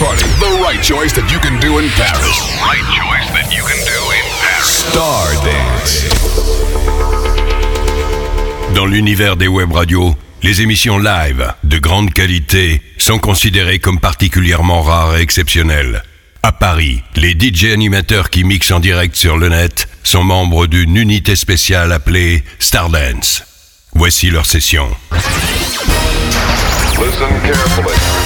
party. 0.00 0.24
The 0.40 0.62
right 0.64 0.82
choice 0.82 1.12
that 1.12 1.30
you 1.30 1.38
can 1.40 1.60
do 1.60 1.78
in 1.78 1.88
Paris. 1.90 2.40
Right 2.64 2.86
choice 2.96 3.28
that 3.36 3.52
you 3.52 3.62
can 3.62 3.76
do 3.84 4.00
in 4.16 4.24
Paris. 4.40 4.88
Star 4.88 5.28
Dance. 5.44 6.06
Dans 8.74 8.86
l'univers 8.86 9.36
des 9.36 9.46
web 9.46 9.72
radios, 9.72 10.16
les 10.42 10.62
émissions 10.62 10.98
live 10.98 11.52
de 11.64 11.78
grande 11.78 12.14
qualité 12.14 12.80
sont 12.96 13.18
considérées 13.18 13.78
comme 13.78 14.00
particulièrement 14.00 14.80
rares 14.80 15.18
et 15.18 15.20
exceptionnelles. 15.20 16.02
À 16.42 16.52
Paris, 16.52 17.02
les 17.16 17.32
DJ 17.32 17.66
animateurs 17.66 18.30
qui 18.30 18.44
mixent 18.44 18.70
en 18.70 18.80
direct 18.80 19.14
sur 19.16 19.36
le 19.36 19.50
net 19.50 19.86
sont 20.02 20.24
membres 20.24 20.66
d'une 20.66 20.96
unité 20.96 21.36
spéciale 21.36 21.92
appelée 21.92 22.42
Stardance. 22.58 23.44
Voici 23.94 24.30
leur 24.30 24.46
session. 24.46 24.88
Listen 26.98 27.28
carefully. 27.44 28.19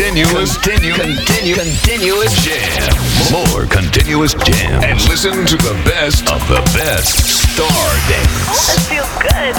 More 0.00 0.08
continuous, 0.08 0.56
continue, 0.56 0.94
continue, 0.94 1.54
continuous 1.56 2.32
jam. 2.42 2.96
More 3.30 3.66
continuous 3.66 4.32
jam. 4.32 4.82
And 4.82 4.98
listen 5.10 5.44
to 5.44 5.56
the 5.58 5.74
best 5.84 6.26
of 6.32 6.40
the 6.48 6.62
best 6.74 7.18
Star 7.52 7.68
Dance. 8.08 8.48
Oh, 8.48 8.64
that 8.66 8.80
feels 8.88 9.12
good. 9.20 9.56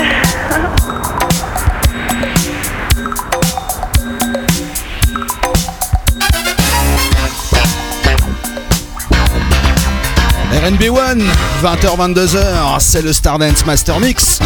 RNB1, 10.60 11.22
20h-22h, 11.62 12.80
c'est 12.80 13.04
le 13.04 13.14
Stardance 13.14 13.64
Master 13.68 14.00
Mix. 14.00 14.40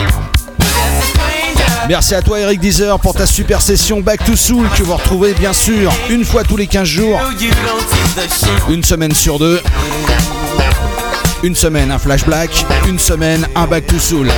Merci 1.87 2.15
à 2.15 2.21
toi 2.21 2.39
Eric 2.39 2.59
Deezer 2.59 2.99
pour 2.99 3.13
ta 3.13 3.27
super 3.27 3.61
session 3.61 4.01
Back 4.01 4.23
to 4.25 4.35
Soul 4.35 4.67
que 4.75 4.81
vous 4.81 4.95
retrouvez 4.95 5.33
bien 5.33 5.53
sûr 5.53 5.91
une 6.09 6.25
fois 6.25 6.43
tous 6.43 6.57
les 6.57 6.65
15 6.65 6.87
jours, 6.87 7.19
une 8.69 8.83
semaine 8.83 9.13
sur 9.13 9.37
deux. 9.37 9.61
Une 11.43 11.55
semaine 11.55 11.91
un 11.91 11.99
Flash 11.99 12.25
Black, 12.25 12.49
une 12.87 12.97
semaine 12.97 13.47
un 13.55 13.67
Back 13.67 13.85
to 13.85 13.99
Soul. 13.99 14.31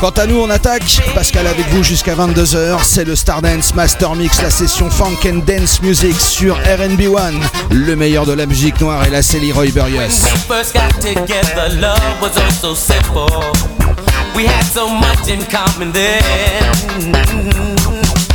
Quant 0.00 0.10
à 0.10 0.26
nous, 0.26 0.38
on 0.38 0.50
attaque. 0.50 1.00
Pascal 1.14 1.46
avec 1.46 1.66
vous 1.70 1.82
jusqu'à 1.82 2.14
22h. 2.14 2.80
C'est 2.82 3.04
le 3.04 3.16
Stardance 3.16 3.74
Master 3.74 4.14
Mix, 4.14 4.42
la 4.42 4.50
session 4.50 4.90
Funk 4.90 5.26
and 5.26 5.40
Dance 5.46 5.80
Music 5.80 6.20
sur 6.20 6.58
RB1. 6.60 7.32
Le 7.70 7.96
meilleur 7.96 8.26
de 8.26 8.32
la 8.32 8.44
musique 8.44 8.78
noire 8.80 9.06
et 9.06 9.10
la 9.10 9.22
c'est 9.22 9.38
Leroy 9.38 9.70
Burrius. 9.70 10.24
We 14.36 14.44
had 14.44 14.64
so 14.64 14.86
much 14.86 15.28
in 15.30 15.40
common 15.48 15.92
then. 15.92 16.62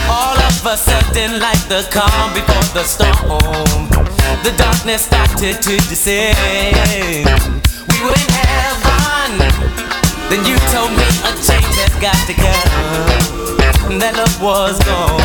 All 0.09 0.33
of 0.33 0.65
a 0.65 0.75
sudden, 0.75 1.39
like 1.39 1.61
the 1.69 1.87
calm 1.93 2.33
before 2.33 2.65
the 2.73 2.83
storm, 2.83 3.87
the 4.41 4.51
darkness 4.57 5.05
started 5.05 5.61
to 5.61 5.77
descend. 5.87 6.33
We 7.85 8.01
were 8.01 8.17
in 8.17 8.31
heaven. 8.33 9.45
Then 10.29 10.41
you 10.43 10.57
told 10.73 10.89
me 10.89 11.05
a 11.21 11.37
change 11.37 11.77
has 11.77 11.93
got 12.01 12.17
to 12.25 12.33
come. 12.33 13.99
That 13.99 14.17
love 14.17 14.41
was 14.41 14.79
gone. 14.81 15.21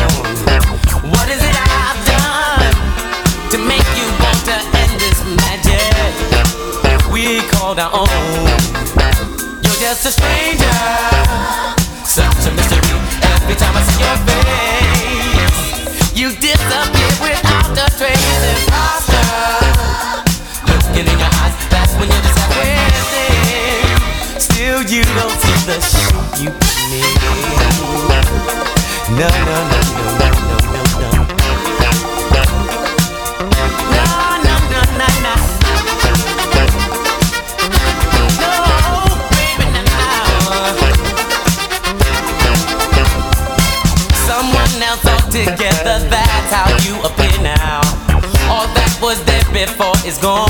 What 1.09 1.27
is 1.27 1.41
it 1.41 1.57
I've 1.57 2.01
done 2.05 2.69
to 3.49 3.57
make 3.65 3.87
you 3.97 4.05
want 4.21 4.45
to 4.45 4.57
end 4.77 4.93
this 5.01 5.25
magic 5.41 5.97
we 7.11 7.41
called 7.49 7.79
our 7.79 7.89
own? 7.91 9.06
You're 9.79 9.89
just 9.89 10.07
a 10.07 10.11
stranger, 10.11 10.73
such 12.03 12.47
a 12.47 12.51
mystery. 12.51 12.97
Every 13.21 13.53
time 13.53 13.77
I 13.77 13.81
see 13.85 14.01
your 14.01 14.17
face, 14.25 16.17
you 16.17 16.31
disappear 16.33 17.13
without 17.21 17.77
a 17.77 17.85
trace. 17.95 18.17
Imposter, 18.57 19.21
looking 20.65 21.05
in 21.05 21.19
your 21.19 21.29
eyes, 21.29 21.53
that's 21.69 21.93
when 21.93 22.09
you 22.09 22.21
decide 22.25 22.49
where 22.57 22.89
Still, 24.39 24.81
you 24.81 25.03
don't 25.13 25.37
see 25.45 25.61
the 25.69 25.77
shape 25.77 26.41
you 26.41 26.49
put 26.49 26.77
me. 26.89 27.05
No, 29.13 29.29
no, 29.29 29.45
no, 29.45 29.77
no, 29.77 30.01
no, 30.01 30.17
no. 30.17 30.57
No, 30.57 30.66
else 45.37 45.47
altogether, 45.47 45.99
that's 46.09 46.53
how 46.53 46.69
you 46.85 46.95
appear 47.03 47.41
now. 47.41 47.81
All 48.49 48.67
that 48.73 48.97
was 49.01 49.23
there 49.25 49.43
before 49.53 49.95
is 50.05 50.17
gone. 50.17 50.49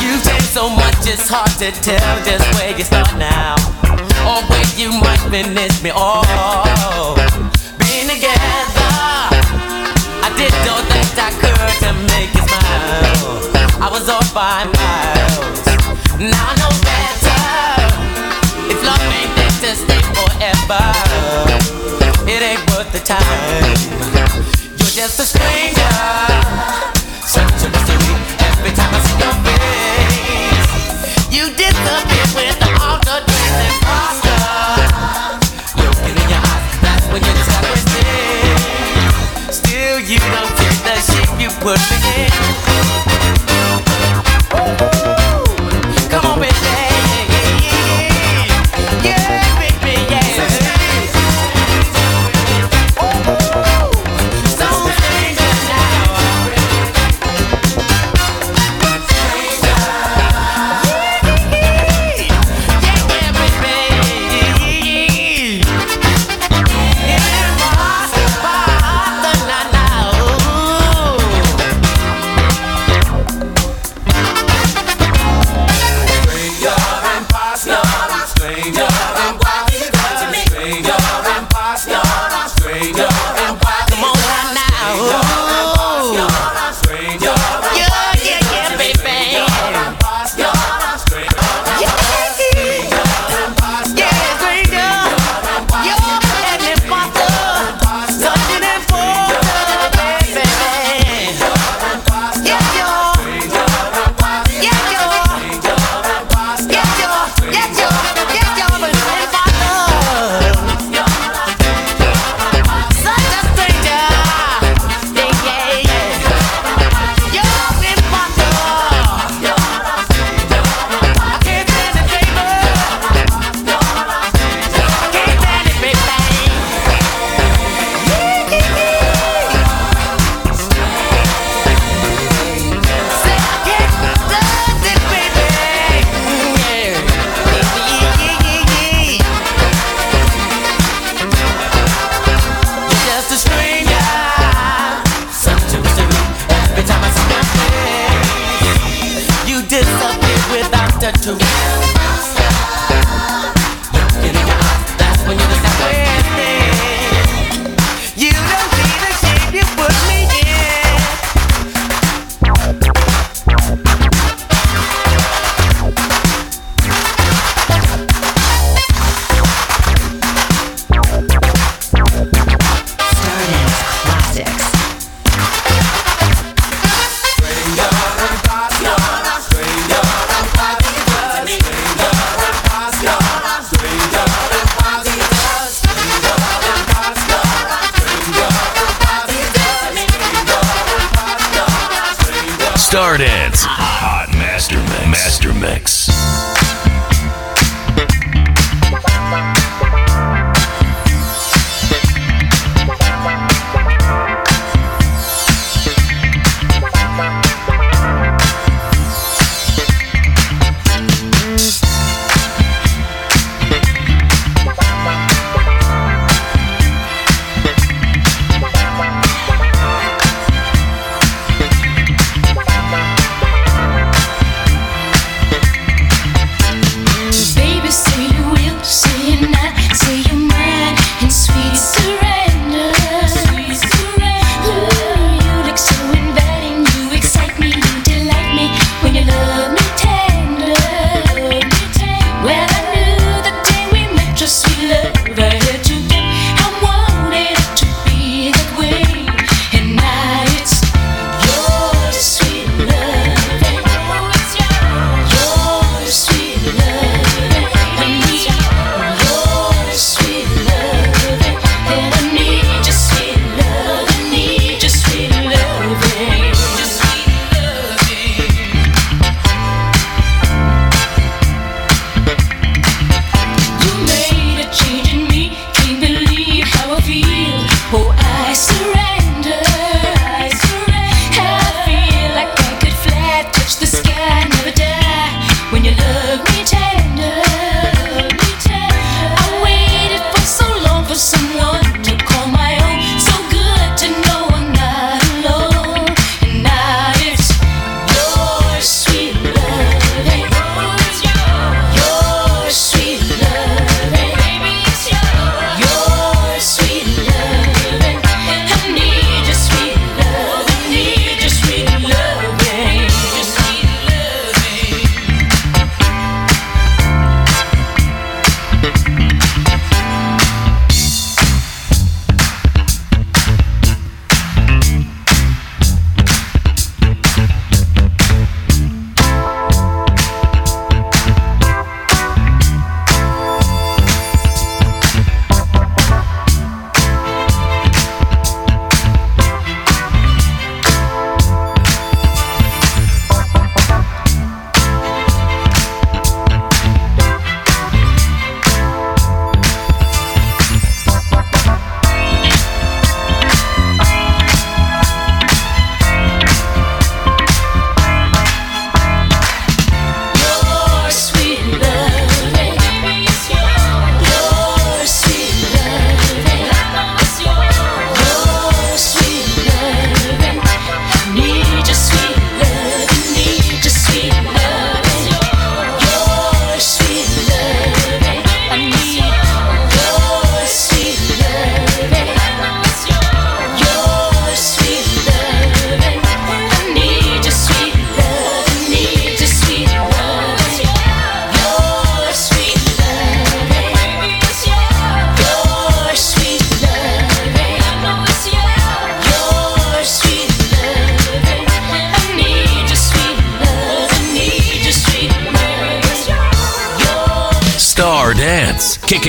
You've 0.00 0.22
changed 0.24 0.52
so 0.52 0.68
much, 0.68 1.06
it's 1.06 1.28
hard 1.28 1.50
to 1.60 1.70
tell 1.82 2.14
just 2.24 2.44
where 2.54 2.76
you 2.76 2.84
start 2.84 3.16
now. 3.18 3.56
Or 4.24 4.40
where 4.48 4.68
you 4.76 4.92
might 5.00 5.20
finish 5.30 5.82
me 5.82 5.90
off. 5.90 6.24
Being 7.78 8.08
together, 8.08 8.94
I 10.24 10.30
did 10.36 10.54
all 10.68 10.80
that 10.80 11.16
I 11.20 11.30
could 11.40 11.74
to 11.84 11.92
make 12.14 12.32
you 12.32 12.44
smile. 12.48 13.52
I 13.82 13.88
was 13.90 14.08
off 14.08 14.32
by 14.32 14.64
miles. 14.64 15.60
Now 16.16 16.52
I 16.52 16.56
know 16.56 16.72
better. 16.80 17.44
If 18.72 18.80
love 18.80 19.04
ain't 19.12 19.34
there 19.36 19.52
to 19.60 19.70
stay 19.76 20.00
forever, 20.16 21.63
ain't 22.44 22.60
worth 22.70 22.92
the 22.92 23.00
time. 23.00 23.24
You're 24.76 24.94
just 25.00 25.18
a 25.18 25.24
stranger, 25.24 25.94
such 27.24 27.64
a 27.64 27.68
mystery. 27.72 28.12
Every 28.52 28.72
time 28.76 28.92
I 28.92 29.00
see 29.06 29.16
your 29.24 29.36
face, 29.48 30.68
you 31.32 31.44
disappear 31.56 32.26
without 32.36 33.00
a 33.08 33.24
trace. 33.24 33.60
Imposter, 33.70 34.44
looking 35.80 36.16
in 36.20 36.28
your 36.28 36.44
eyes, 36.52 36.64
that's 36.84 37.06
when 37.08 37.20
you 37.24 37.32
decide 37.32 37.64
to 37.64 37.76
stay. 37.80 38.52
Still, 39.60 39.98
you 40.00 40.18
don't 40.20 40.52
take 40.60 40.80
the 40.84 40.94
shape 41.00 41.32
you 41.40 41.50
put 41.64 41.80
me 41.88 42.28
in. 42.28 42.73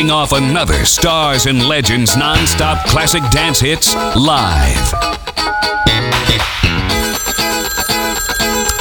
Kicking 0.06 0.12
off 0.12 0.34
another 0.34 0.86
Stars 0.86 1.48
and 1.48 1.68
Legends 1.68 2.16
non-stop 2.16 2.86
classic 2.86 3.24
dance 3.32 3.60
hits 3.60 3.96
live. 4.16 4.94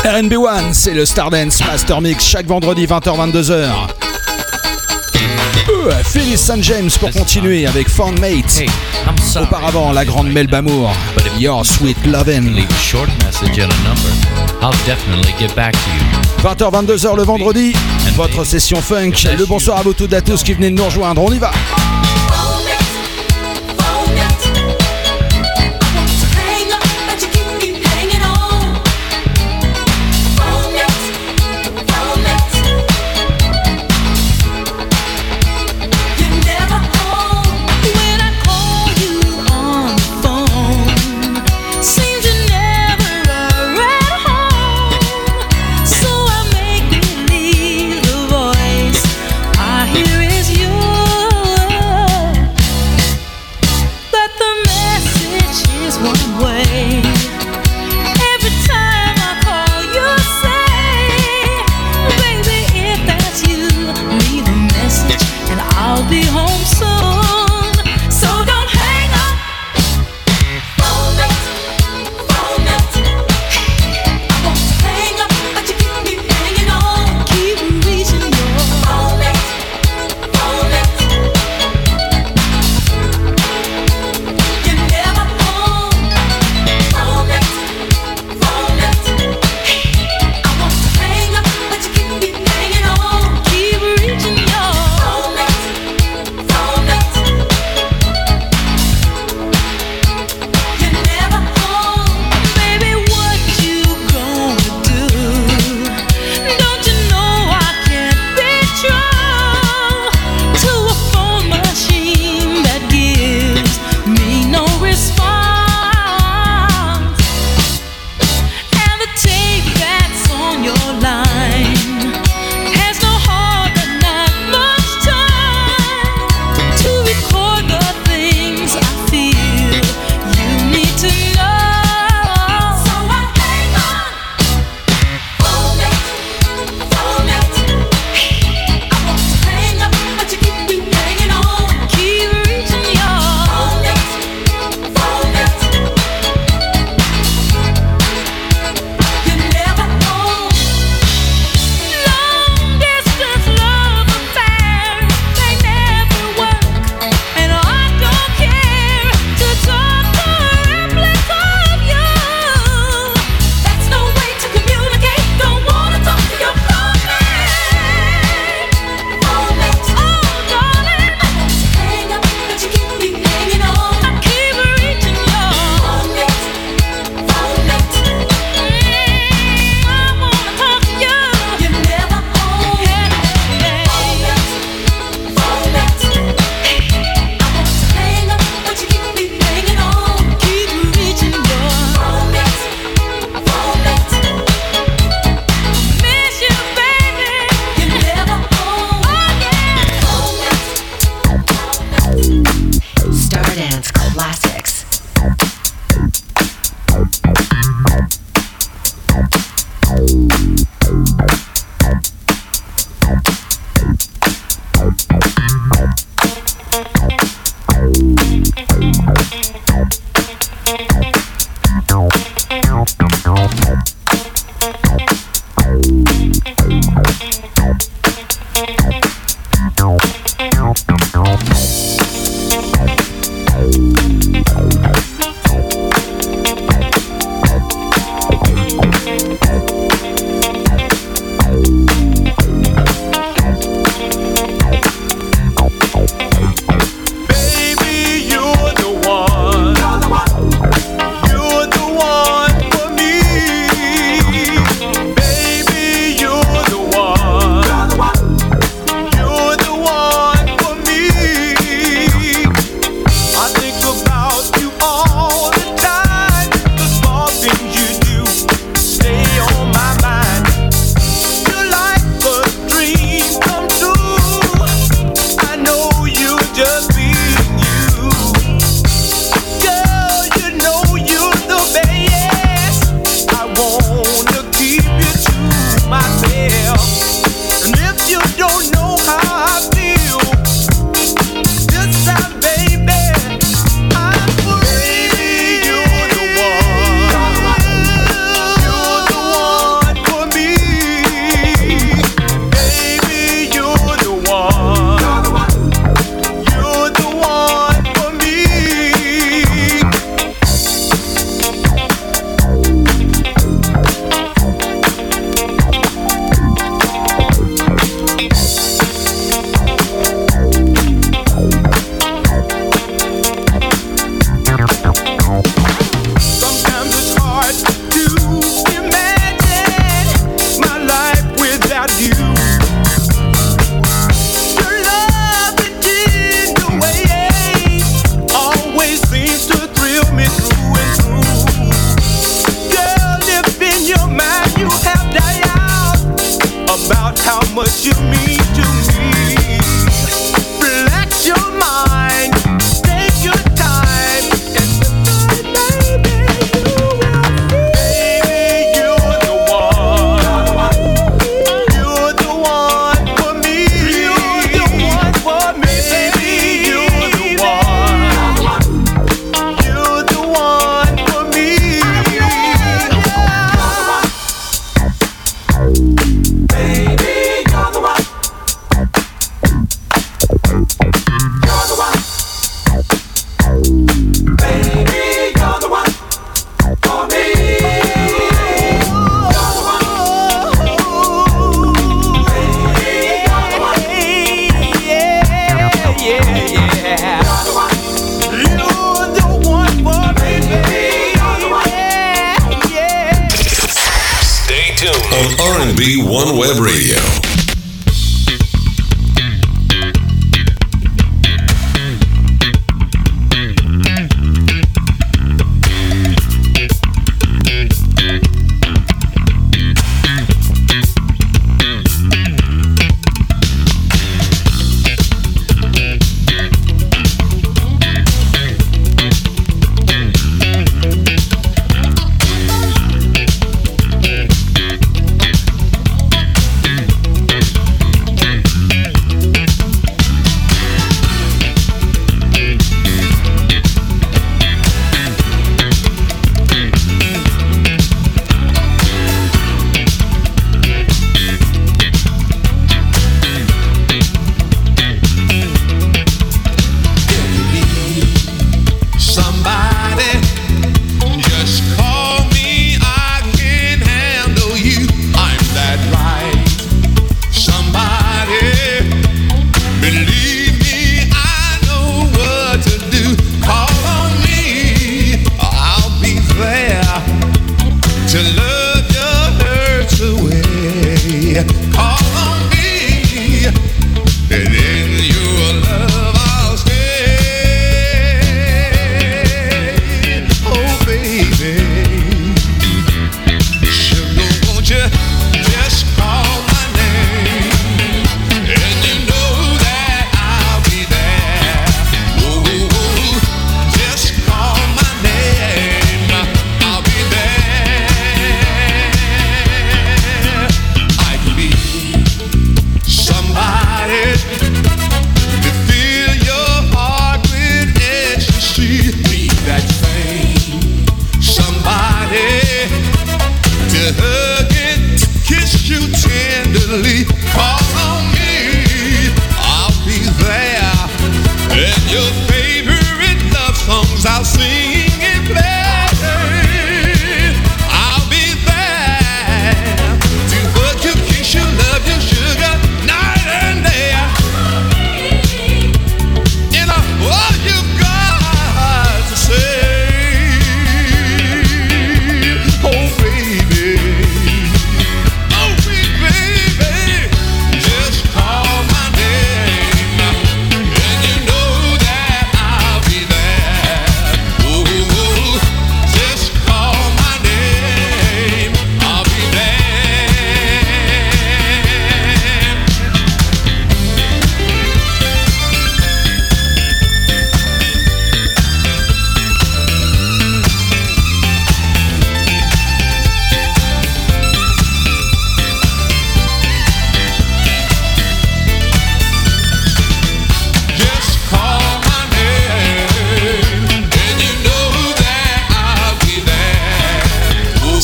RNB1, 0.05 0.73
c'est 0.73 0.93
le 0.93 1.07
Stardance 1.07 1.65
Master 1.65 2.01
Mix 2.01 2.27
chaque 2.27 2.47
vendredi 2.47 2.87
20h-22h. 2.87 3.71
Phyllis 6.05 6.39
St. 6.39 6.63
James 6.63 6.91
pour 7.01 7.11
continuer 7.11 7.67
avec 7.67 7.89
Found 7.89 8.21
Mate. 8.21 8.65
Auparavant, 9.41 9.93
la 9.93 10.05
grande 10.05 10.29
Mel 10.29 10.47
Bamour, 10.47 10.93
Your 11.39 11.65
Sweet 11.65 11.97
Lovin'. 12.07 12.55
20h-22h 16.43 17.17
le 17.17 17.23
vendredi, 17.23 17.73
votre 18.15 18.45
session 18.45 18.81
funk. 18.81 19.13
Le 19.37 19.45
bonsoir 19.45 19.79
à 19.79 19.83
vous 19.83 19.93
toutes 19.93 20.13
et 20.13 20.45
qui 20.45 20.55
venez 20.55 20.71
de 20.71 20.77
nous 20.77 20.85
rejoindre. 20.85 21.23
On 21.23 21.33
y 21.33 21.39
va! 21.39 21.51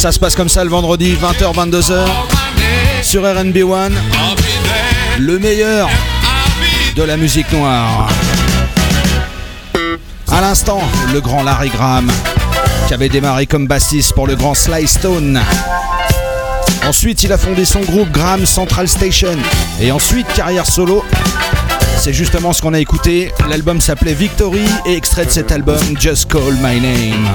Ça 0.00 0.12
se 0.12 0.18
passe 0.18 0.34
comme 0.34 0.48
ça 0.48 0.64
le 0.64 0.70
vendredi, 0.70 1.14
20h, 1.14 1.54
22h, 1.54 2.06
sur 3.02 3.22
RNB 3.22 3.56
One. 3.70 3.94
Le 5.18 5.38
meilleur 5.38 5.90
de 6.96 7.02
la 7.02 7.18
musique 7.18 7.52
noire. 7.52 8.08
À 10.32 10.40
l'instant, 10.40 10.80
le 11.12 11.20
grand 11.20 11.42
Larry 11.42 11.68
Graham, 11.68 12.10
qui 12.88 12.94
avait 12.94 13.10
démarré 13.10 13.44
comme 13.44 13.66
bassiste 13.66 14.14
pour 14.14 14.26
le 14.26 14.36
grand 14.36 14.54
Sly 14.54 14.88
Stone. 14.88 15.38
Ensuite, 16.88 17.22
il 17.24 17.32
a 17.34 17.36
fondé 17.36 17.66
son 17.66 17.80
groupe 17.80 18.10
Graham 18.10 18.46
Central 18.46 18.88
Station. 18.88 19.36
Et 19.82 19.92
ensuite, 19.92 20.32
carrière 20.32 20.64
solo. 20.64 21.04
C'est 21.98 22.14
justement 22.14 22.54
ce 22.54 22.62
qu'on 22.62 22.72
a 22.72 22.80
écouté. 22.80 23.32
L'album 23.50 23.82
s'appelait 23.82 24.14
Victory 24.14 24.64
et 24.86 24.96
extrait 24.96 25.26
de 25.26 25.30
cet 25.30 25.52
album 25.52 25.78
Just 26.00 26.32
Call 26.32 26.54
My 26.62 26.80
Name. 26.80 27.28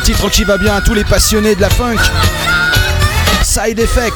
Titre 0.00 0.30
qui 0.30 0.44
va 0.44 0.56
bien 0.56 0.74
à 0.74 0.80
tous 0.80 0.94
les 0.94 1.04
passionnés 1.04 1.54
de 1.54 1.60
la 1.60 1.70
funk. 1.70 1.98
Side 3.42 3.78
Effect, 3.78 4.14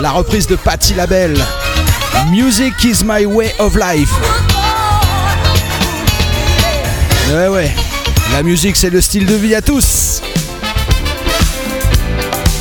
la 0.00 0.10
reprise 0.10 0.46
de 0.46 0.56
Patti 0.56 0.94
LaBelle. 0.94 1.38
Music 2.30 2.72
is 2.84 3.04
my 3.04 3.26
way 3.26 3.52
of 3.58 3.76
life. 3.76 4.12
Ouais 7.32 7.48
ouais, 7.48 7.74
la 8.32 8.42
musique 8.42 8.76
c'est 8.76 8.90
le 8.90 9.00
style 9.00 9.26
de 9.26 9.34
vie 9.34 9.54
à 9.54 9.62
tous. 9.62 10.22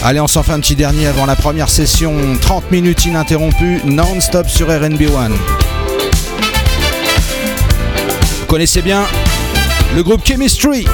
Allez, 0.04 0.19
on 0.19 0.28
s'en 0.28 0.43
fait 0.43 0.52
un 0.52 0.60
petit 0.60 0.76
dernier 0.76 1.08
avant 1.08 1.26
la 1.26 1.36
première 1.36 1.69
session. 1.69 2.13
30 2.41 2.72
minutes 2.72 3.06
ininterrompues, 3.06 3.82
non-stop 3.86 4.50
sur 4.50 4.67
RNB 4.67 5.02
One. 5.15 5.38
Vous 8.39 8.46
connaissez 8.48 8.82
bien 8.82 9.04
le 9.96 10.04
groupe 10.04 10.26
Chemistry. 10.26 10.86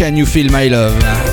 Can 0.00 0.16
you 0.16 0.24
feel 0.24 0.50
my 0.50 0.66
love? 0.68 1.29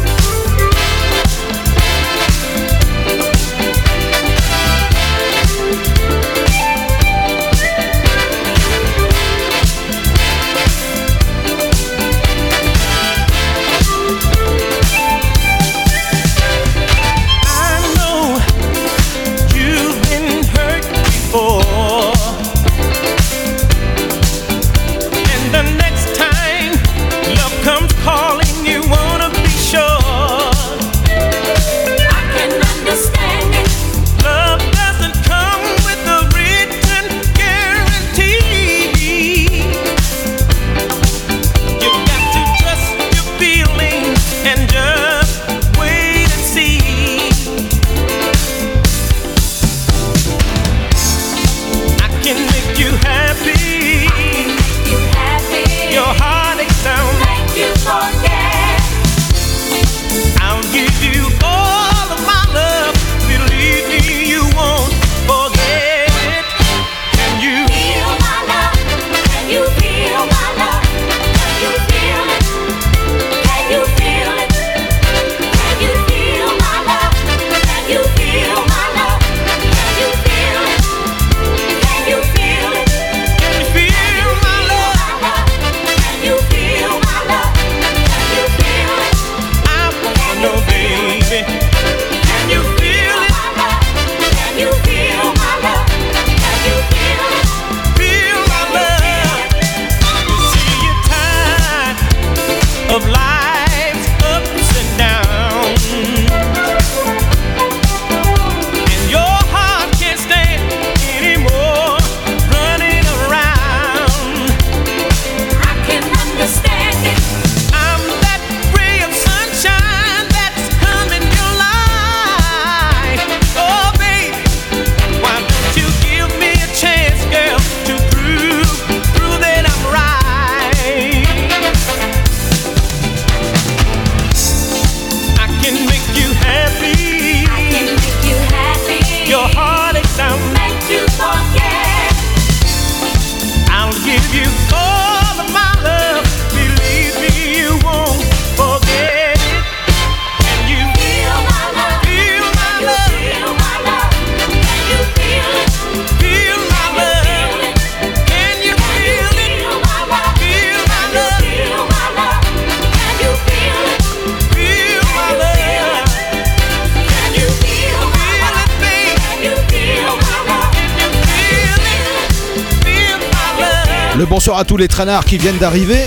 Les 174.77 174.87
traînards 174.87 175.25
qui 175.25 175.37
viennent 175.37 175.57
d'arriver. 175.57 176.05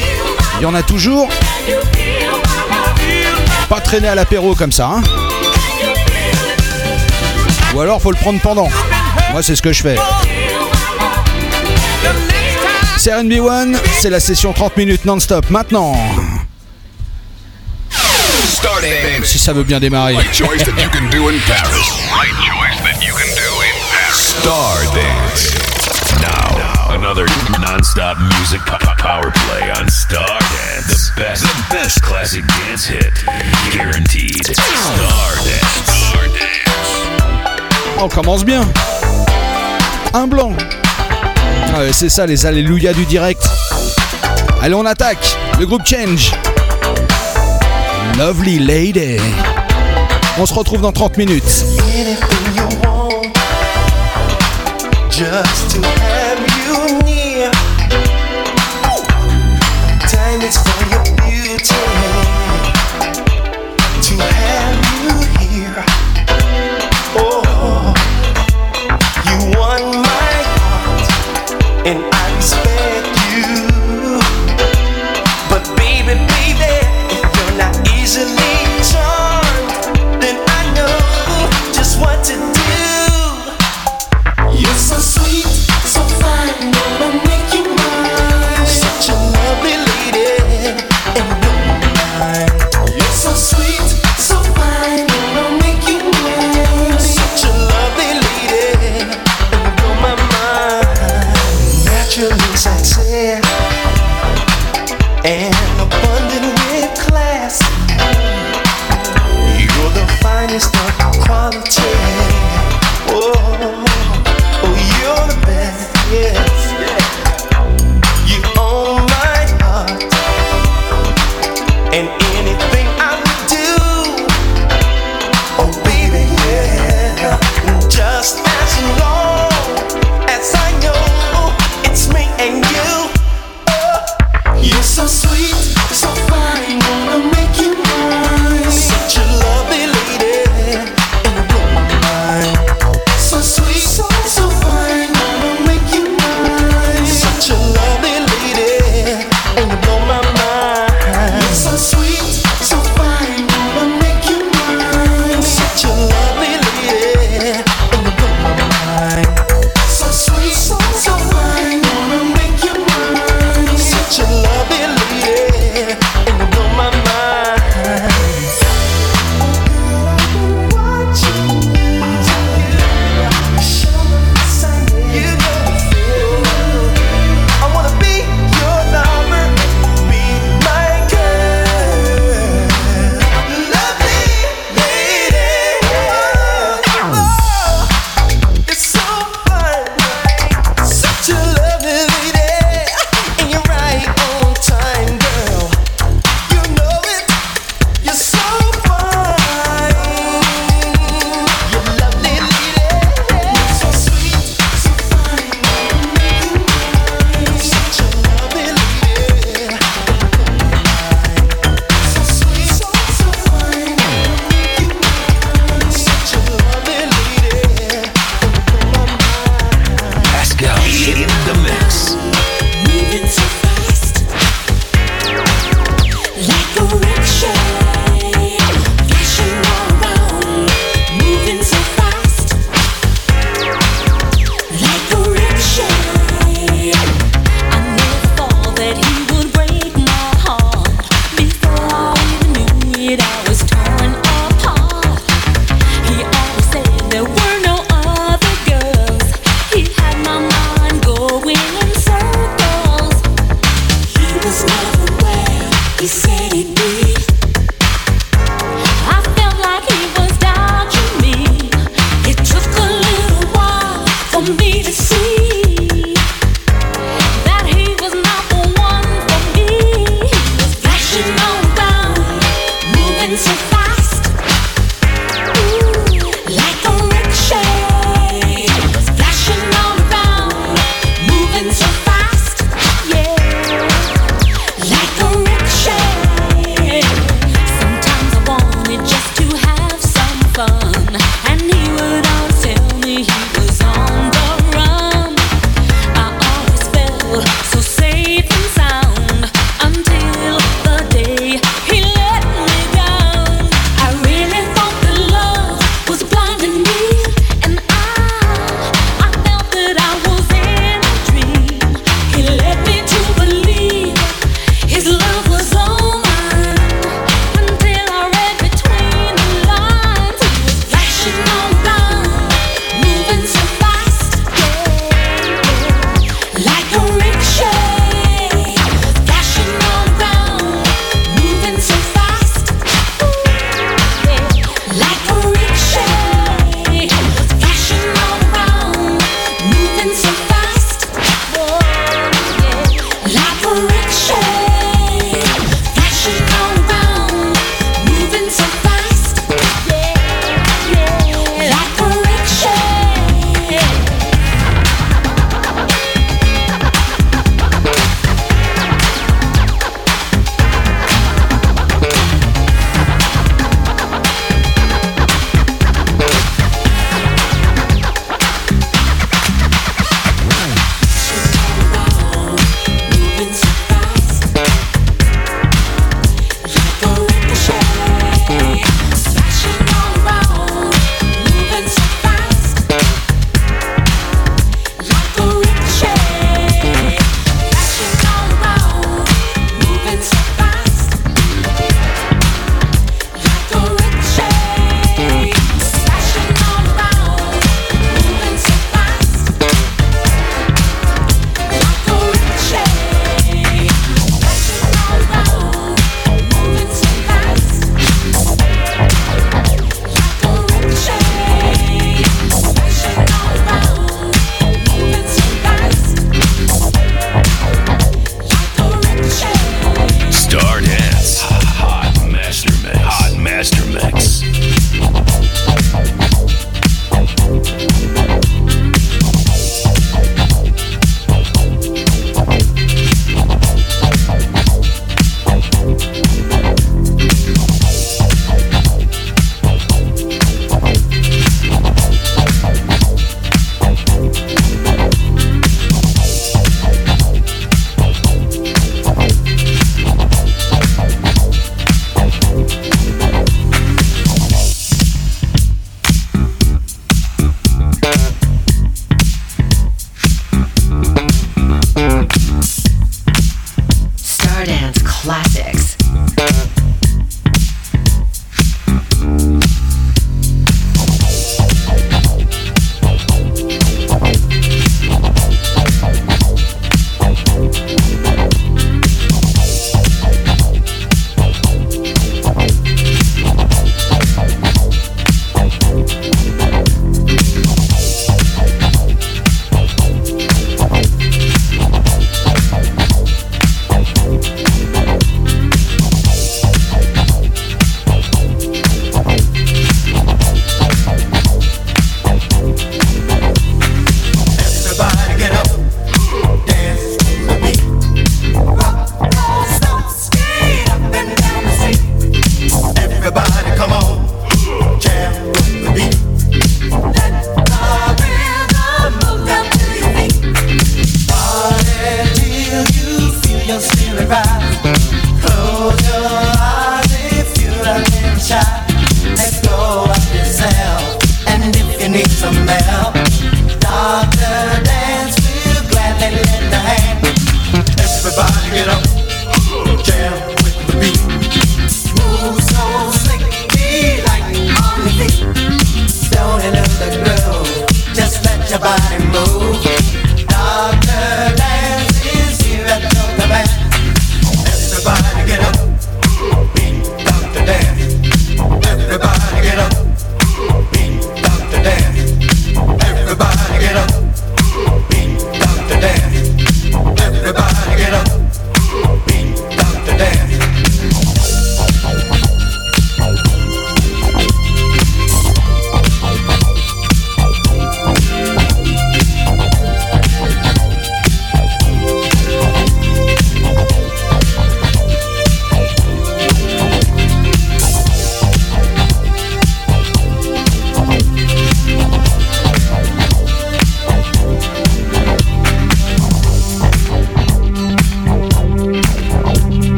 Il 0.59 0.63
y 0.63 0.67
en 0.67 0.75
a 0.75 0.83
toujours. 0.83 1.29
Pas 3.69 3.81
traîner 3.81 4.09
à 4.09 4.15
l'apéro 4.15 4.55
comme 4.55 4.73
ça. 4.73 4.87
Hein. 4.87 5.03
Ou 7.75 7.81
alors 7.81 8.01
faut 8.01 8.11
le 8.11 8.17
prendre 8.17 8.41
pendant. 8.41 8.69
Moi 9.33 9.43
c'est 9.43 9.57
ce 9.57 9.63
que 9.63 9.73
je 9.73 9.83
fais. 9.83 9.97
C'est 12.97 13.13
RB1, 13.13 13.77
c'est 14.01 14.11
la 14.11 14.21
session 14.21 14.53
30 14.53 14.77
minutes 14.77 15.05
non-stop 15.05 15.49
maintenant. 15.51 15.97
Si 19.25 19.39
ça 19.39 19.53
veut 19.53 19.63
bien 19.63 19.81
démarrer. 19.81 20.17
Another 26.91 27.27
non-stop 27.61 28.19
music 28.39 28.61
power 28.99 29.31
play 29.31 29.71
on 29.71 29.89
Stardance. 29.89 31.15
The 31.15 31.21
best, 31.21 31.43
the 31.43 31.75
best 31.75 32.03
classic 32.03 32.45
dance 32.47 32.85
hit, 32.85 33.13
guaranteed. 33.73 34.45
Stardance. 34.45 35.91
On 37.99 38.09
commence 38.09 38.45
bien. 38.45 38.67
Un 40.15 40.27
blanc. 40.27 40.53
Ah 41.75 41.93
c'est 41.93 42.09
ça 42.09 42.27
les 42.27 42.47
alléluia 42.47 42.93
du 42.93 43.05
direct. 43.05 43.49
Allez, 44.63 44.75
on 44.75 44.87
attaque. 44.87 45.37
Le 45.59 45.67
groupe 45.67 45.87
Change. 45.87 46.33
Lovely 48.19 48.59
Lady. 48.59 49.19
On 50.39 50.47
se 50.47 50.55
retrouve 50.55 50.81
dans 50.81 50.93
30 50.93 51.17
minutes. 51.17 51.65
Just 55.21 55.73
to 55.73 56.10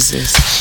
Oh, 0.00 0.57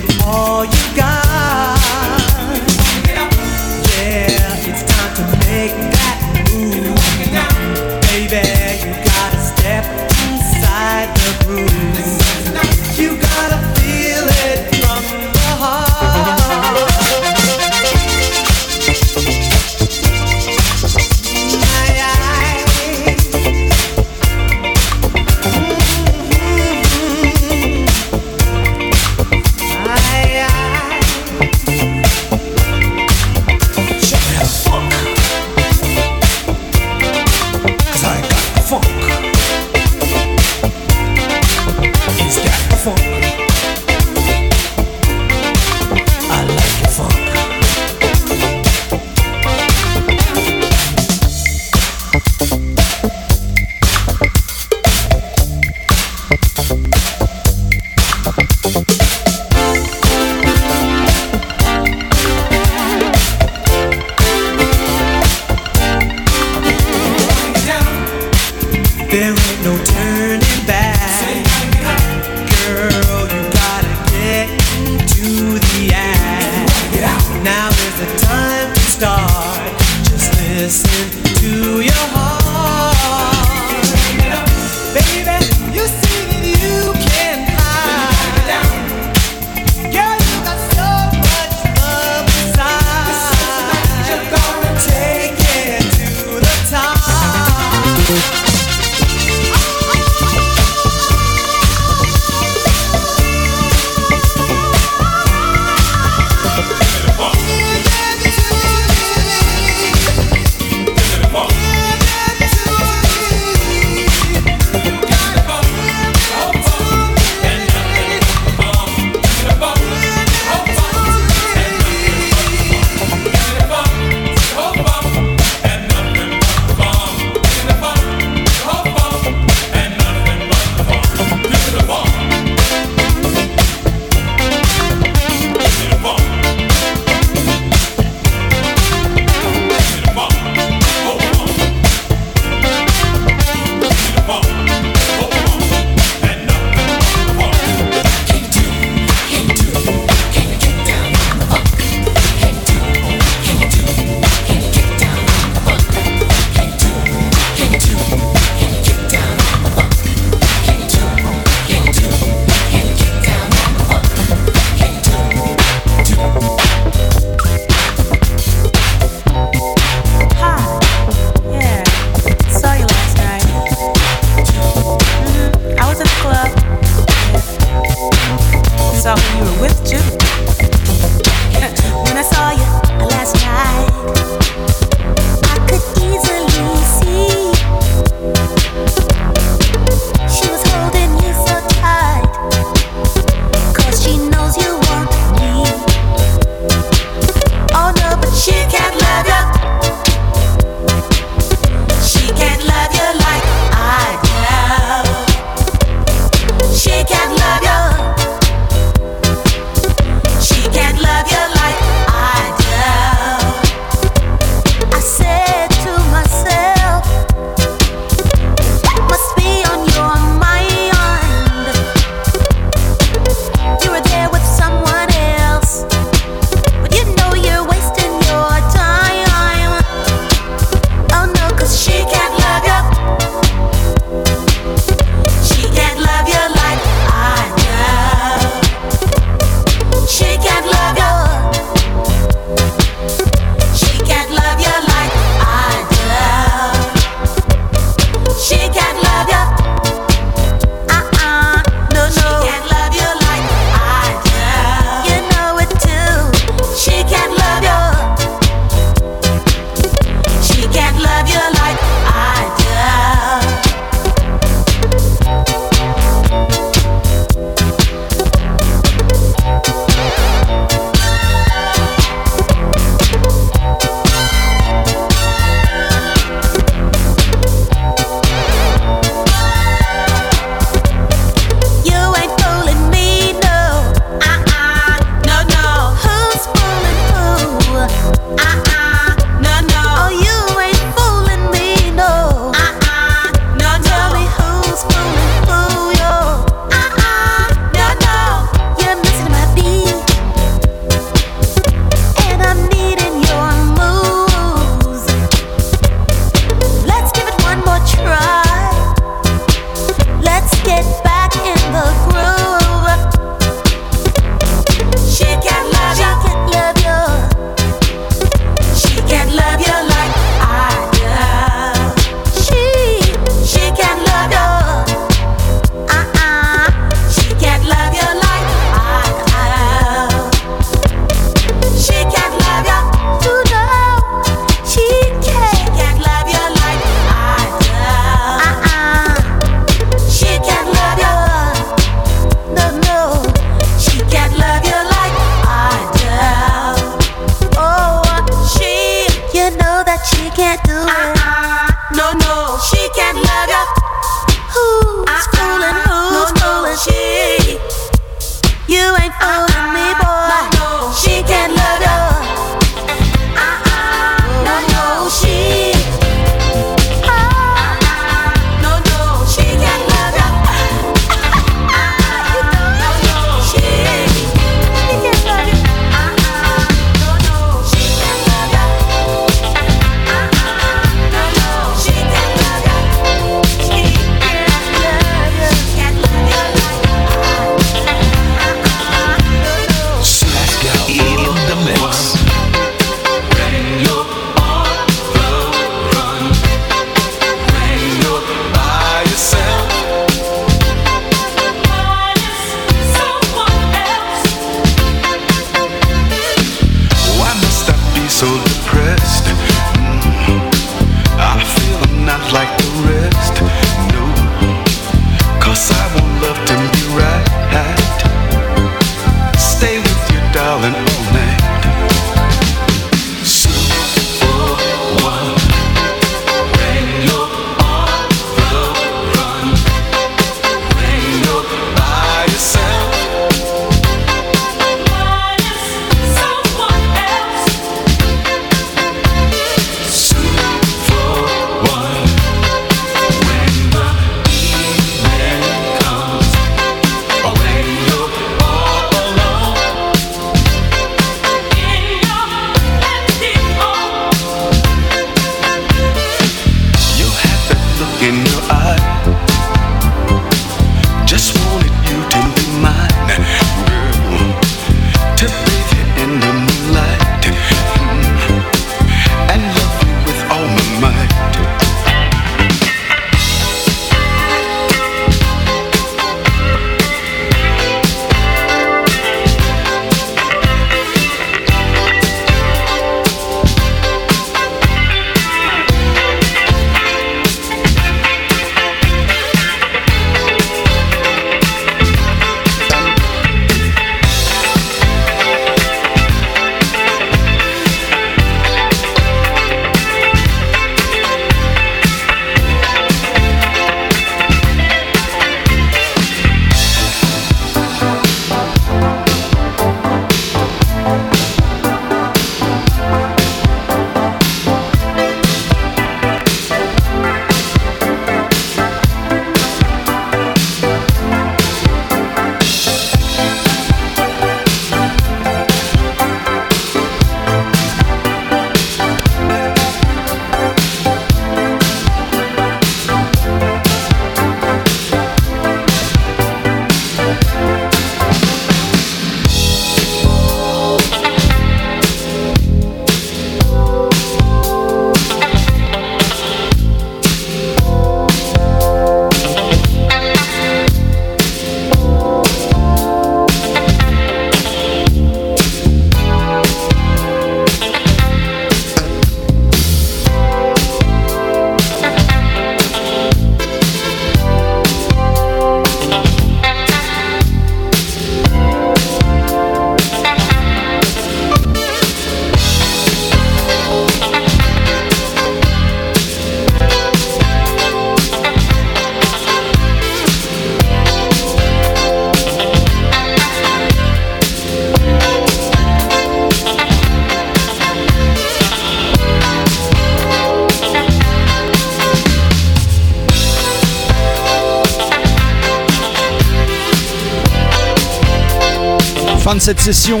cette 599.52 599.60
session. 599.60 600.00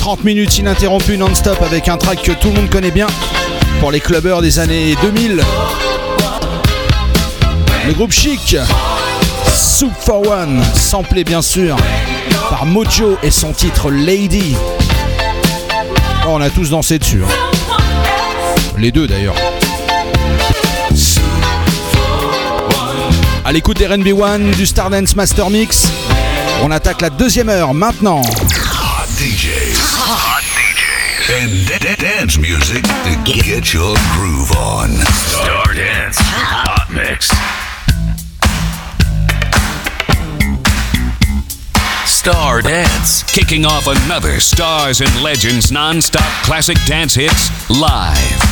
30 0.00 0.24
minutes 0.24 0.58
ininterrompues 0.58 1.16
non-stop 1.16 1.62
avec 1.62 1.88
un 1.88 1.96
track 1.96 2.22
que 2.22 2.32
tout 2.32 2.48
le 2.48 2.54
monde 2.54 2.68
connaît 2.68 2.90
bien 2.90 3.06
pour 3.78 3.92
les 3.92 4.00
clubbers 4.00 4.42
des 4.42 4.58
années 4.58 4.96
2000. 5.00 5.40
Le 7.86 7.92
groupe 7.94 8.10
Chic, 8.10 8.56
Soup 9.54 9.92
for 10.00 10.26
One, 10.26 10.60
samplé 10.74 11.22
bien 11.22 11.40
sûr 11.40 11.76
par 12.50 12.66
Mojo 12.66 13.16
et 13.22 13.30
son 13.30 13.52
titre 13.52 13.92
Lady. 13.92 14.56
Oh, 16.26 16.30
on 16.30 16.40
a 16.40 16.50
tous 16.50 16.70
dansé 16.70 16.98
dessus. 16.98 17.22
Hein. 17.22 17.78
Les 18.76 18.90
deux 18.90 19.06
d'ailleurs. 19.06 19.36
À 23.44 23.52
l'écoute 23.52 23.78
des 23.78 23.86
RB 23.86 24.20
One 24.20 24.50
du 24.50 24.66
Stardance 24.66 25.14
Master 25.14 25.48
Mix, 25.48 25.86
on 26.62 26.70
attaque 26.70 27.00
la 27.00 27.10
deuxième 27.10 27.48
heure 27.48 27.74
maintenant. 27.74 28.22
and 31.30 31.98
dance 31.98 32.38
music 32.38 32.82
to 32.82 33.16
get 33.24 33.74
your 33.74 33.94
groove 34.14 34.50
on. 34.56 34.88
Star 34.88 35.74
Dance 35.74 36.16
Hot 36.18 36.88
Mix. 36.90 37.28
Star 42.06 42.62
Dance, 42.62 43.22
kicking 43.24 43.66
off 43.66 43.86
another 43.86 44.40
Stars 44.40 45.00
and 45.00 45.22
Legends 45.22 45.70
non-stop 45.70 46.44
classic 46.44 46.78
dance 46.86 47.14
hits 47.14 47.70
live. 47.70 48.47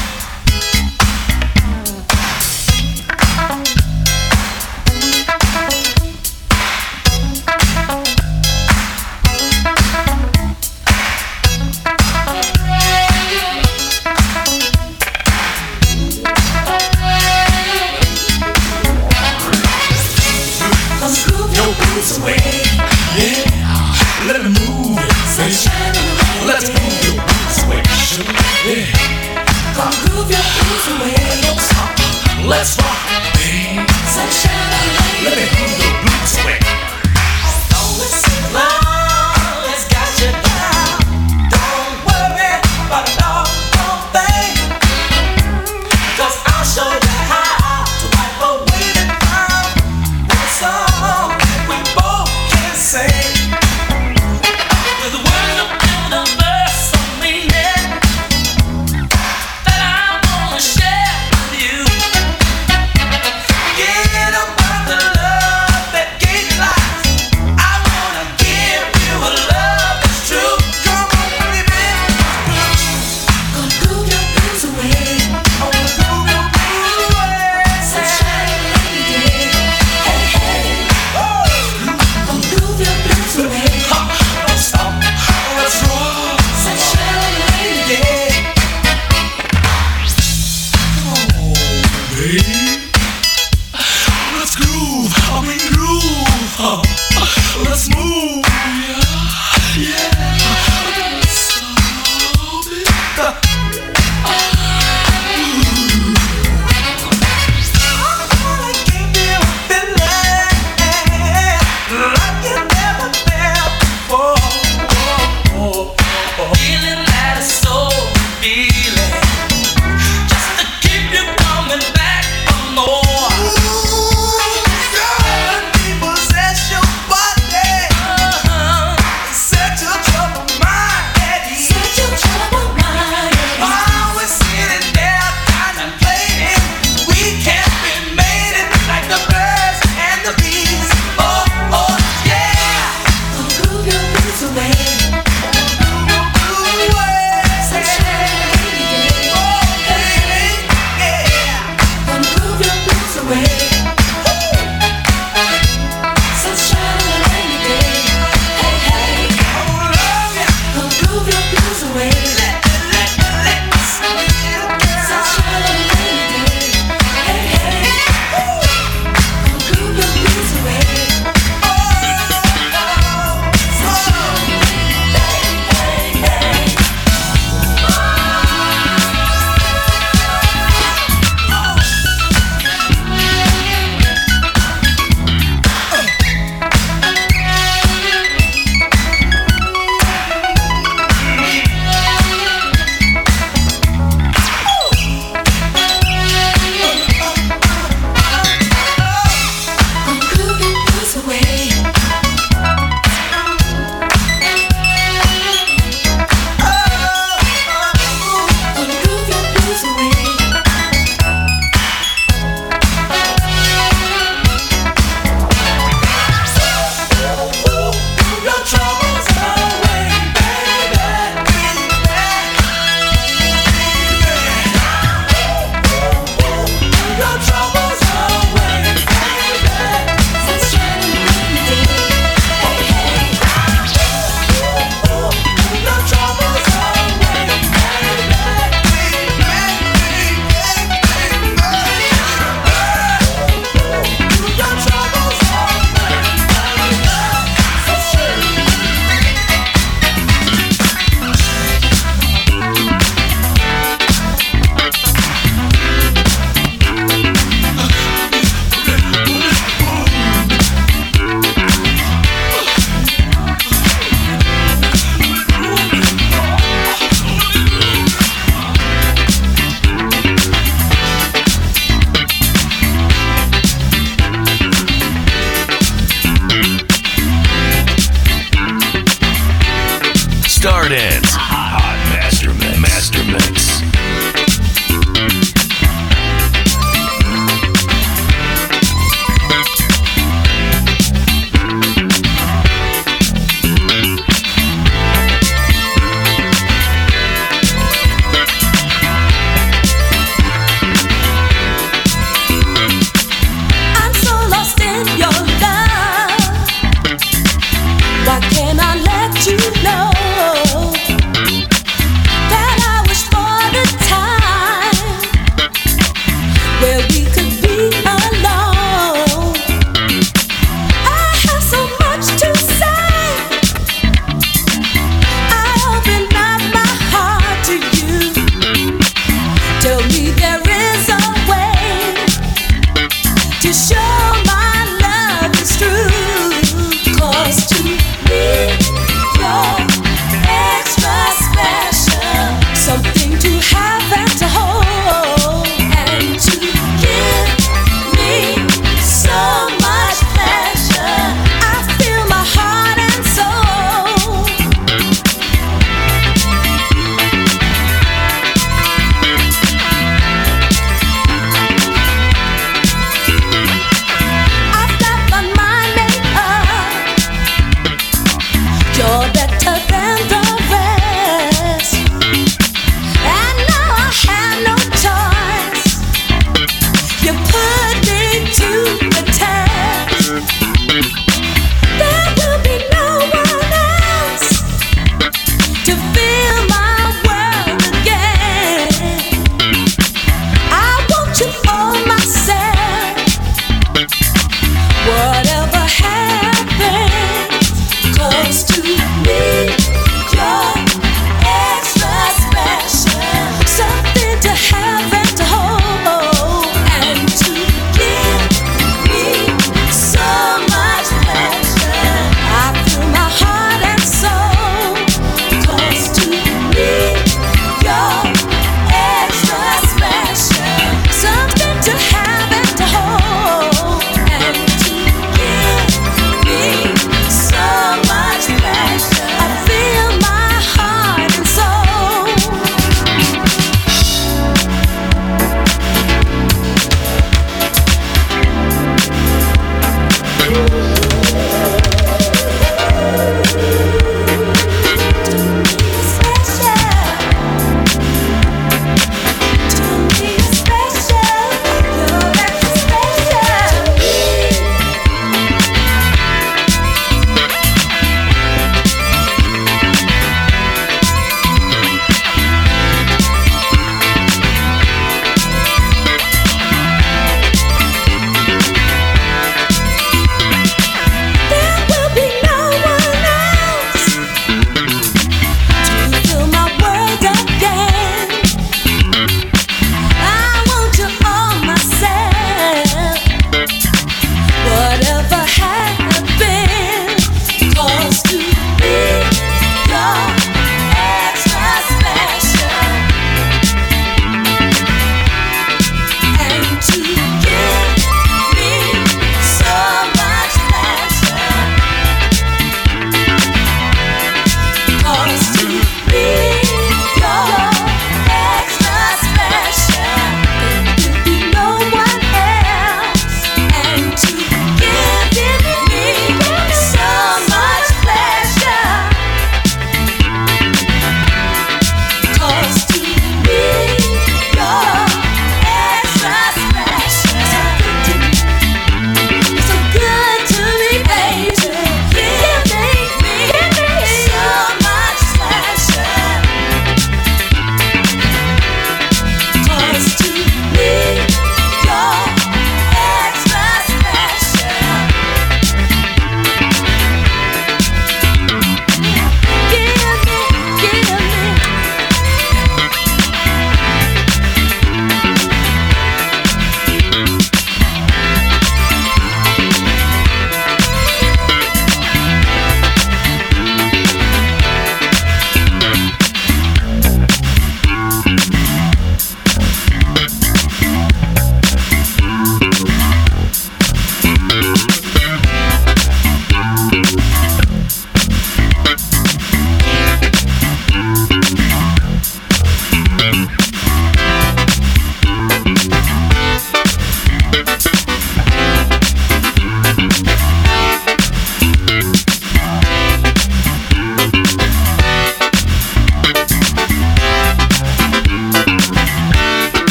Hey. 92.27 92.56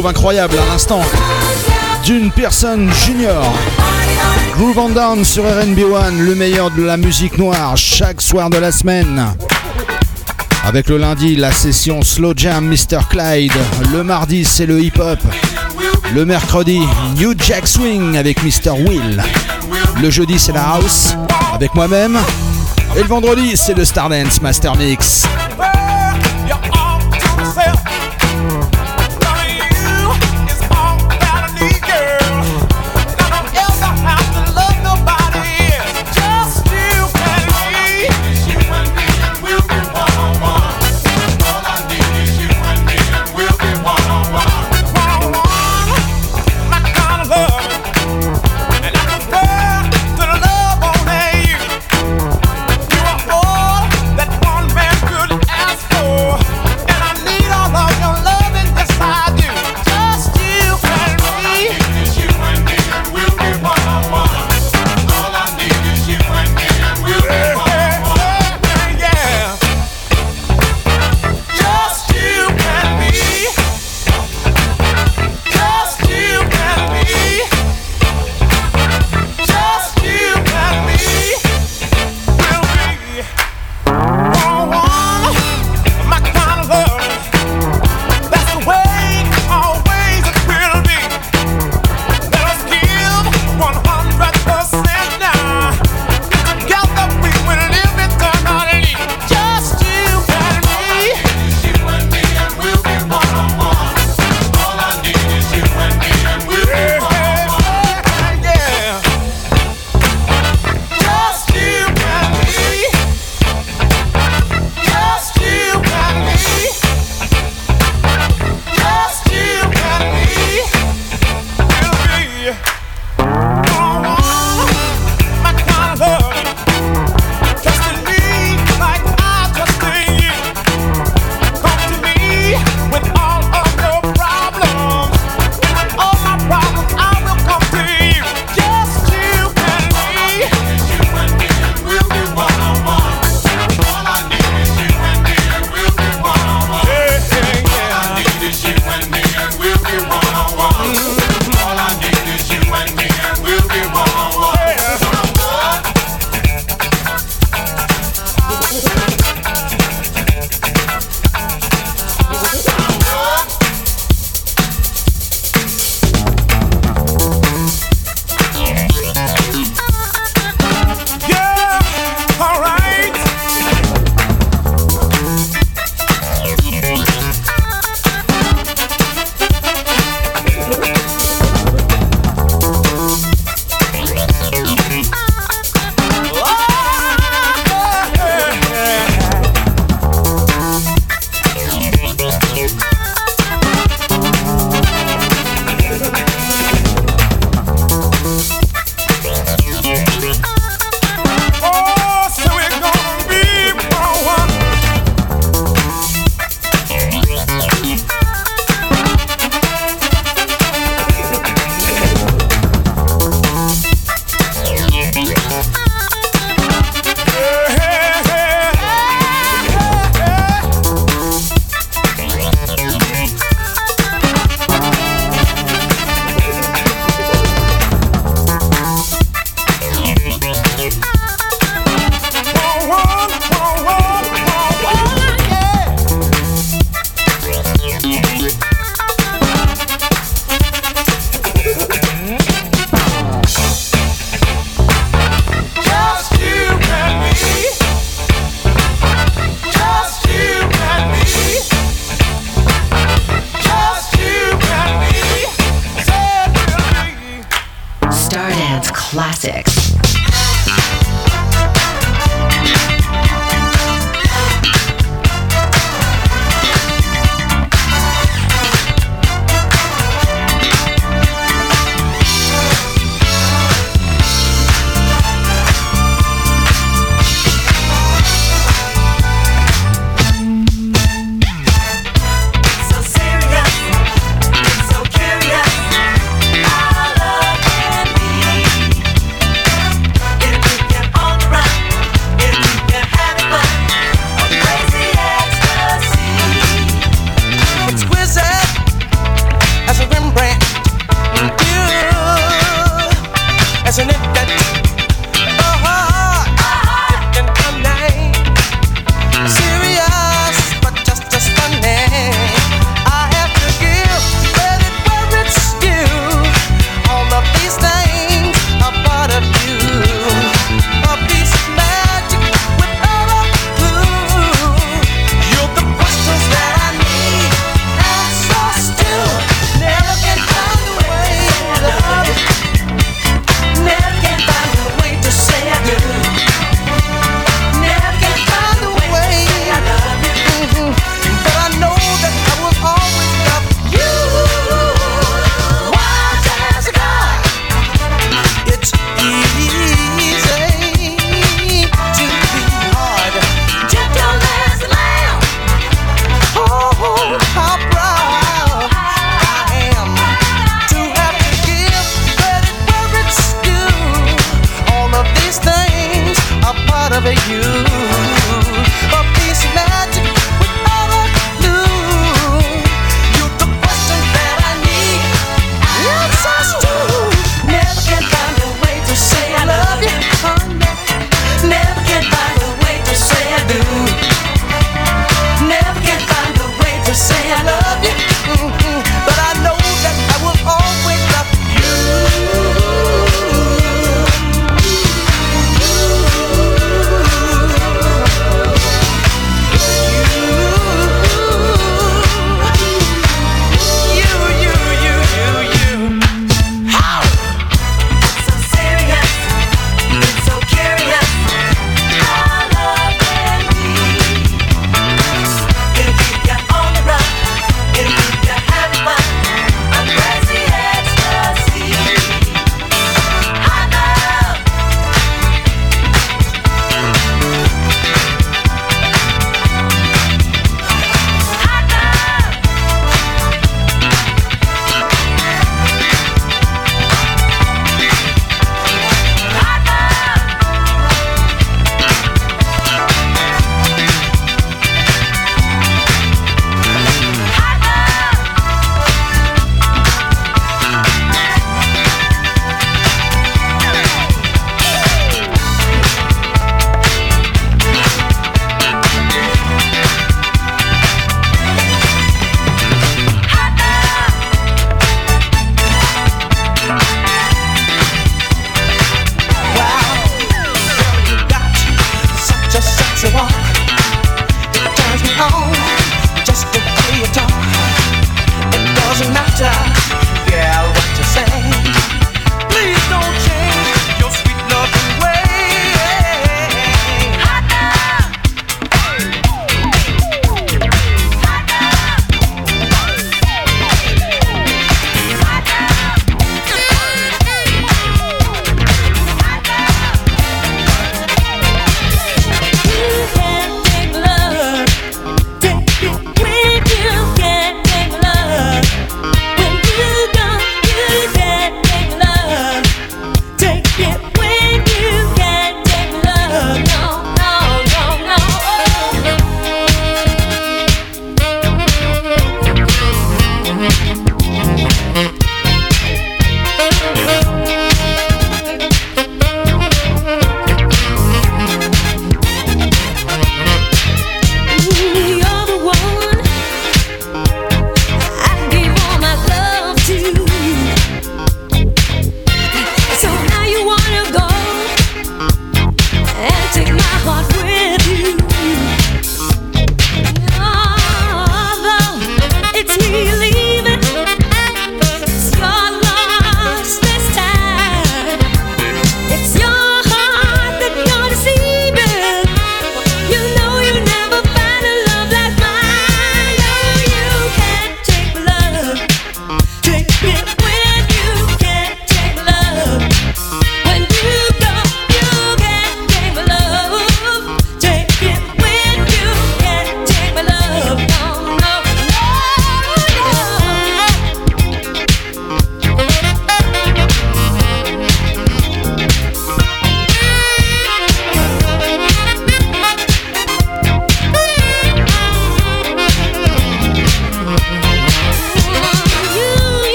Incroyable 0.00 0.56
à 0.58 0.72
l'instant 0.72 1.02
d'une 2.02 2.30
personne 2.30 2.90
junior. 3.04 3.44
Groove 4.56 4.78
on 4.78 4.88
Down 4.88 5.24
sur 5.24 5.44
RNB1, 5.44 6.18
le 6.18 6.34
meilleur 6.34 6.70
de 6.70 6.82
la 6.82 6.96
musique 6.96 7.36
noire 7.36 7.76
chaque 7.76 8.22
soir 8.22 8.48
de 8.48 8.56
la 8.56 8.72
semaine. 8.72 9.26
Avec 10.64 10.88
le 10.88 10.96
lundi, 10.96 11.36
la 11.36 11.52
session 11.52 12.00
Slow 12.00 12.32
Jam 12.34 12.66
Mr. 12.66 13.00
Clyde. 13.10 13.52
Le 13.92 14.02
mardi, 14.02 14.46
c'est 14.46 14.66
le 14.66 14.80
hip-hop. 14.80 15.18
Le 16.14 16.24
mercredi, 16.24 16.80
New 17.16 17.34
Jack 17.36 17.68
Swing 17.68 18.16
avec 18.16 18.42
Mr. 18.42 18.72
Will. 18.72 19.22
Le 20.00 20.10
jeudi, 20.10 20.38
c'est 20.38 20.52
la 20.52 20.70
house 20.70 21.14
avec 21.54 21.74
moi-même. 21.74 22.18
Et 22.96 23.02
le 23.02 23.08
vendredi, 23.08 23.56
c'est 23.56 23.74
le 23.74 23.84
Stardance 23.84 24.40
Master 24.40 24.74
Mix. 24.76 25.26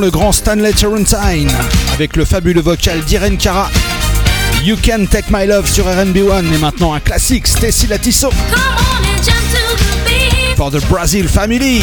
Le 0.00 0.10
grand 0.10 0.32
Stanley 0.32 0.72
Turrentine 0.72 1.50
avec 1.92 2.16
le 2.16 2.24
fabuleux 2.24 2.60
vocal 2.60 3.00
d'Irene 3.00 3.36
Cara. 3.36 3.70
You 4.62 4.76
Can 4.76 5.06
Take 5.10 5.26
My 5.30 5.46
Love 5.46 5.68
sur 5.68 5.86
RB1 5.86 6.44
et 6.52 6.58
maintenant 6.58 6.92
un 6.92 7.00
classique, 7.00 7.46
Stacy 7.46 7.86
Latisso. 7.86 8.30
For 10.56 10.70
the 10.70 10.84
Brazil 10.88 11.28
Family. 11.28 11.82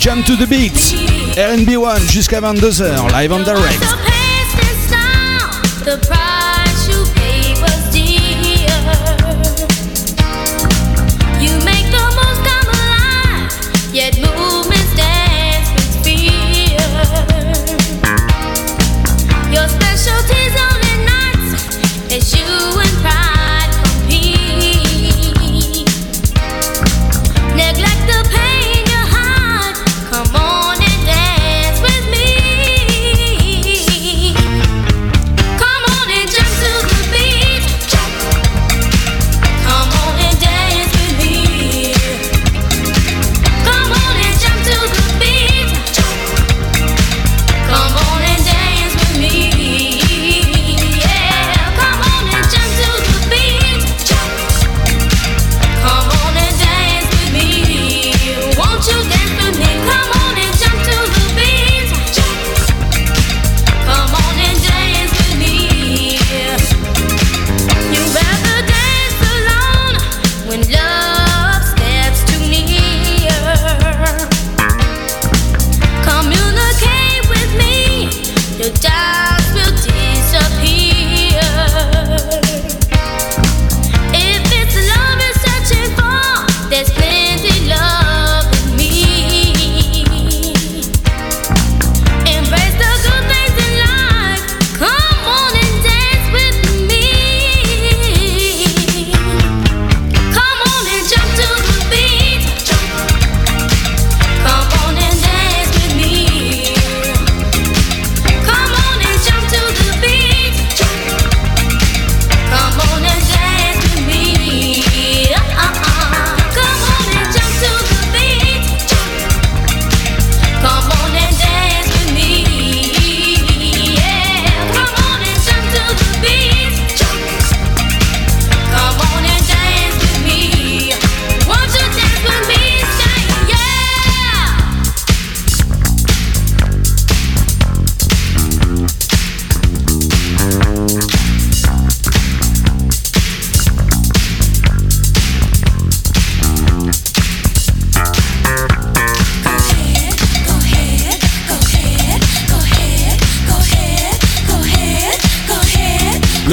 Jump 0.00 0.24
to 0.26 0.36
the 0.36 0.46
beat. 0.48 0.74
RB1 1.36 2.10
jusqu'à 2.10 2.40
22h, 2.40 3.12
live 3.12 3.32
on 3.32 3.40
direct. 3.40 3.97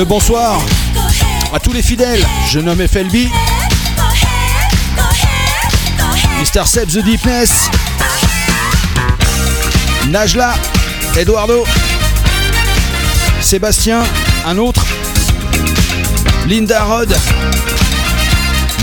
Le 0.05 0.09
bonsoir 0.09 0.61
à 1.51 1.59
tous 1.59 1.73
les 1.73 1.81
fidèles. 1.81 2.23
Je 2.51 2.59
nomme 2.59 2.77
FLB. 2.77 3.27
Mr. 6.39 6.67
Seb 6.67 6.89
The 6.89 6.99
Deepness. 6.99 7.71
Najla. 10.09 10.53
Eduardo. 11.17 11.65
Sébastien. 13.41 14.03
Un 14.45 14.59
autre. 14.59 14.85
Linda 16.45 16.83
Rod. 16.83 17.15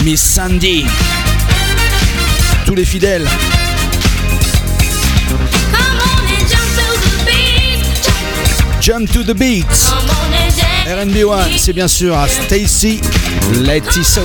Miss 0.03 0.21
Sandy. 0.21 0.87
Tous 2.67 2.75
les 2.75 2.85
fidèles. 2.85 3.29
Jump 8.81 9.13
to 9.13 9.23
the 9.23 9.35
beat. 9.35 10.12
RB1, 10.93 11.57
c'est 11.57 11.73
bien 11.73 11.89
sûr 11.89 12.17
à 12.17 12.29
Stacy 12.29 13.01
Letiso. 13.55 14.21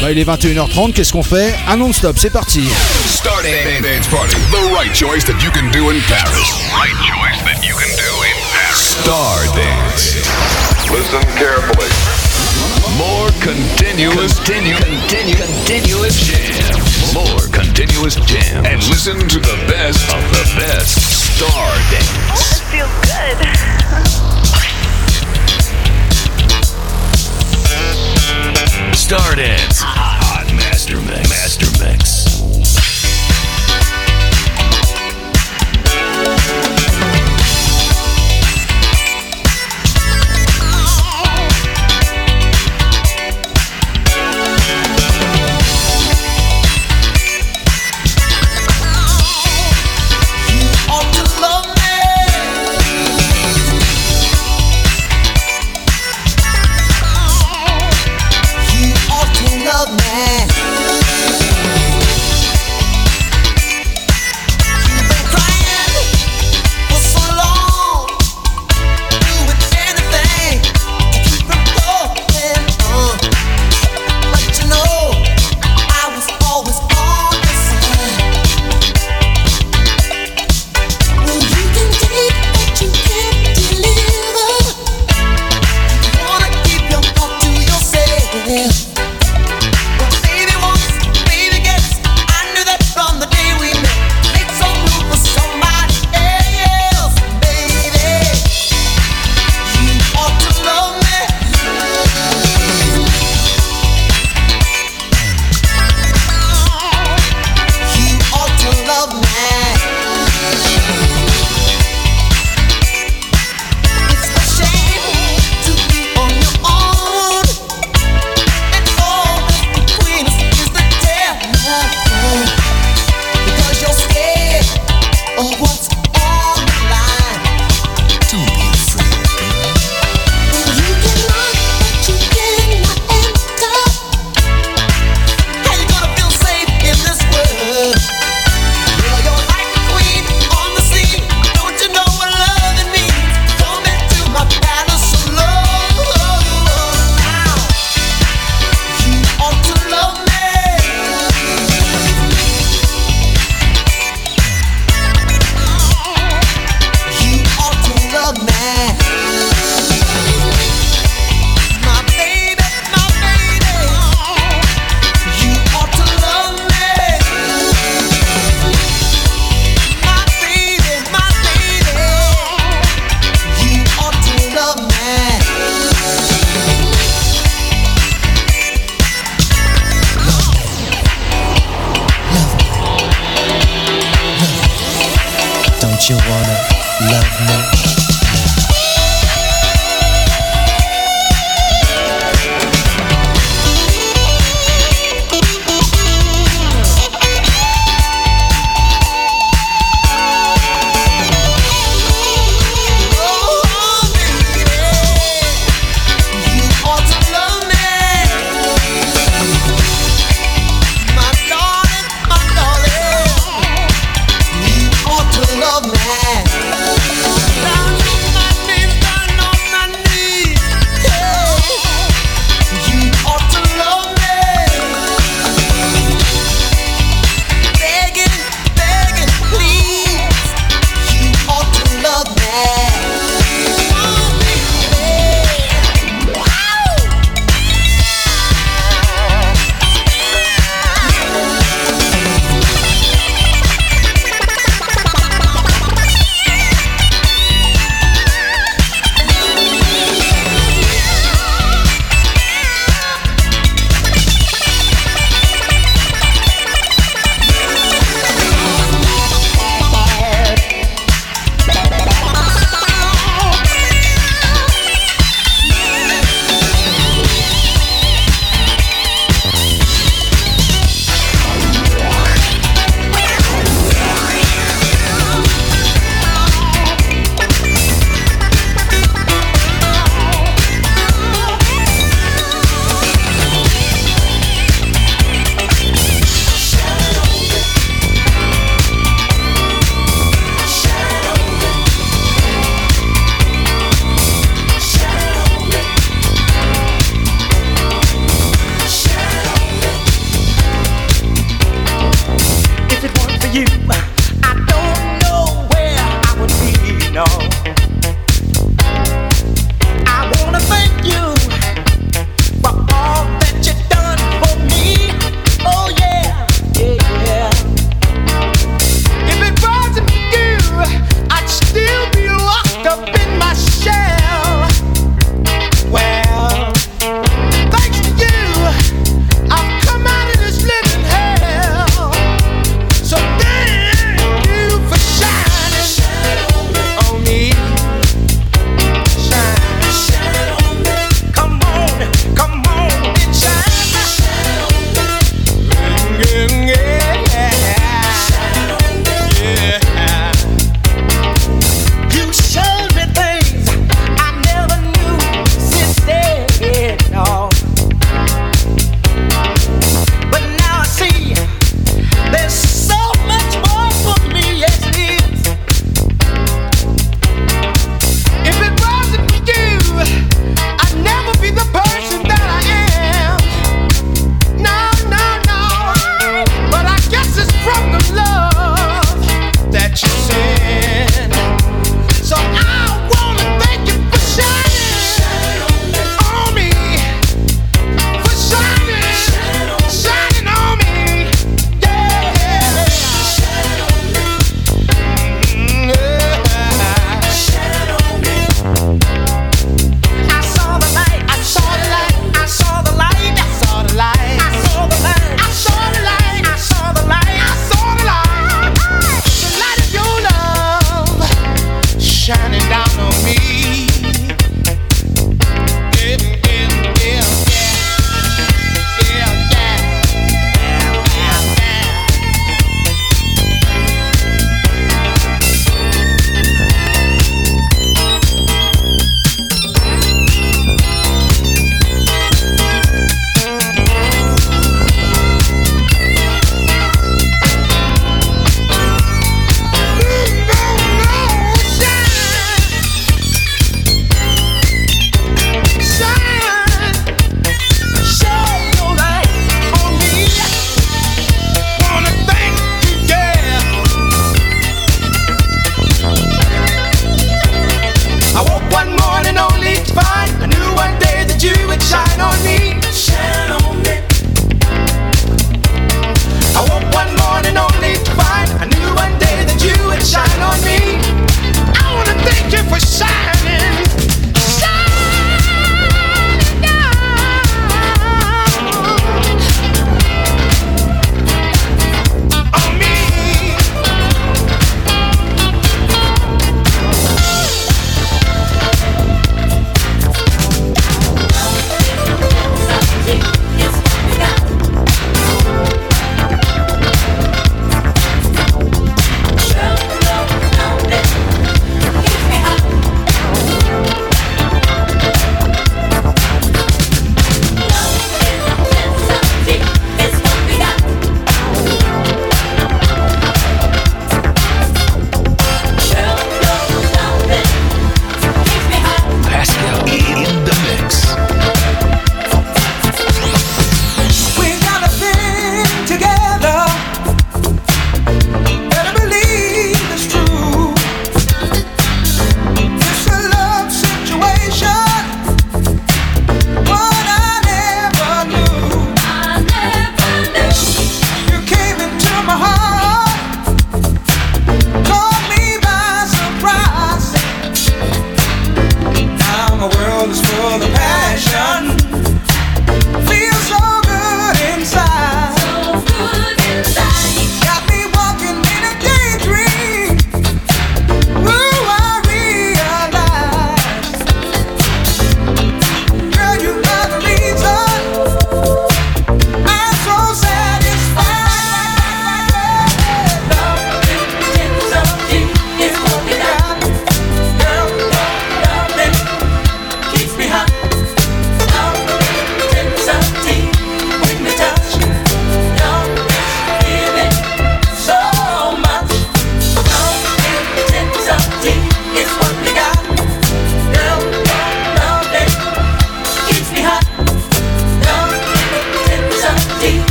Bah, 0.00 0.12
il 0.12 0.18
est 0.18 0.24
21h30, 0.24 0.92
qu'est-ce 0.92 1.12
qu'on 1.12 1.22
fait? 1.22 1.54
Un 1.66 1.78
non-stop, 1.78 2.16
c'est 2.18 2.30
parti. 2.30 2.68
Start 3.06 3.42
Dance 3.42 4.06
Party, 4.08 4.36
the 4.52 4.72
right 4.72 4.94
choice 4.94 5.24
that 5.24 5.42
you 5.42 5.50
can 5.50 5.68
do 5.72 5.90
in 5.90 6.00
Paris. 6.06 6.52
Right 6.72 6.94
choice 7.02 7.42
that 7.44 7.66
you 7.66 7.74
can 7.74 7.90
do 7.96 8.22
in 8.22 8.36
Paris. 8.52 8.96
Star 9.02 9.38
Dance. 9.56 10.16
Listen 10.92 11.22
carefully. 11.36 11.90
More 12.96 13.30
continuous, 13.40 14.38
continue, 14.40 14.76
continuous 15.34 16.14
jams. 16.20 17.05
More 17.16 17.48
continuous 17.50 18.14
jams. 18.16 18.66
And 18.68 18.76
listen 18.88 19.16
to 19.18 19.38
the 19.40 19.56
best 19.66 20.04
of 20.12 20.20
the 20.36 20.44
best. 20.60 21.00
Star 21.38 21.72
Dance. 21.90 22.12
Oh, 22.28 22.36
That 22.52 22.64
feels 22.68 22.92
good. 23.08 23.36
Star 28.94 29.34
Dance. 29.34 29.78
Hot 29.80 30.52
Master 30.54 31.00
Mix. 31.00 31.30
Master 31.30 31.66
Mix. 31.82 32.25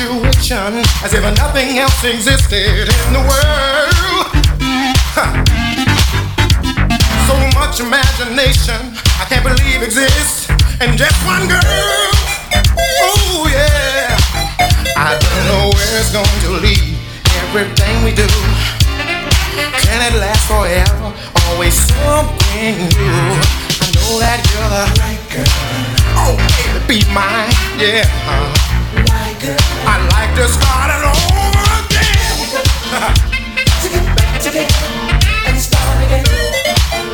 Situation 0.00 0.80
as 1.04 1.12
if 1.12 1.20
nothing 1.36 1.76
else 1.76 2.04
existed 2.04 2.88
in 2.88 3.12
the 3.12 3.20
world. 3.20 4.32
So 7.28 7.36
much 7.52 7.84
imagination 7.84 8.96
I 9.20 9.28
can't 9.28 9.44
believe 9.44 9.82
exists 9.82 10.48
in 10.80 10.96
just 10.96 11.20
one 11.26 11.46
girl. 11.46 11.60
Oh 12.80 13.44
yeah. 13.52 14.16
I 14.96 15.20
don't 15.20 15.44
know 15.52 15.68
where 15.68 16.00
it's 16.00 16.12
going 16.16 16.40
to 16.48 16.64
lead. 16.64 16.96
Everything 17.52 18.02
we 18.02 18.16
do. 18.16 18.24
Can 19.84 20.00
it 20.00 20.16
last 20.16 20.48
forever? 20.48 21.12
Always 21.44 21.76
something 21.76 22.88
new. 22.96 23.20
I 23.84 23.92
know 23.92 24.16
that 24.16 24.40
you're 24.48 24.64
the 24.64 24.84
right 24.96 25.20
girl. 25.28 25.60
Oh, 26.16 26.40
baby, 26.88 27.04
be 27.04 27.12
mine. 27.12 27.52
Yeah. 27.76 28.08
Girl. 28.24 28.69
I'd 29.42 30.04
like 30.12 30.36
to 30.36 30.46
start 30.52 30.92
it 30.92 31.00
over 31.00 31.64
again. 31.80 32.44
to 33.80 33.88
get 33.88 34.04
back 34.14 34.36
together 34.38 34.68
and 35.48 35.56
start 35.56 35.96
again. 36.04 36.28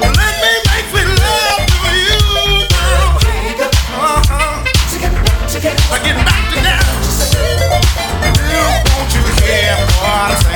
Let 0.03 0.35
me 0.43 0.51
make 0.67 0.91
sweet 0.91 1.07
love 1.07 1.63
to 1.71 1.87
you, 1.95 2.67
girl. 2.67 3.71
Uh-huh. 3.95 4.67
To 4.67 4.97
get 4.99 5.15
back 5.15 5.47
together. 5.47 5.79
Get 6.03 6.19
back 6.27 6.51
together. 6.51 6.99
Won't 8.91 9.15
you 9.15 9.23
hear 9.47 9.79
what 10.03 10.35
I'm 10.35 10.43
saying 10.43 10.56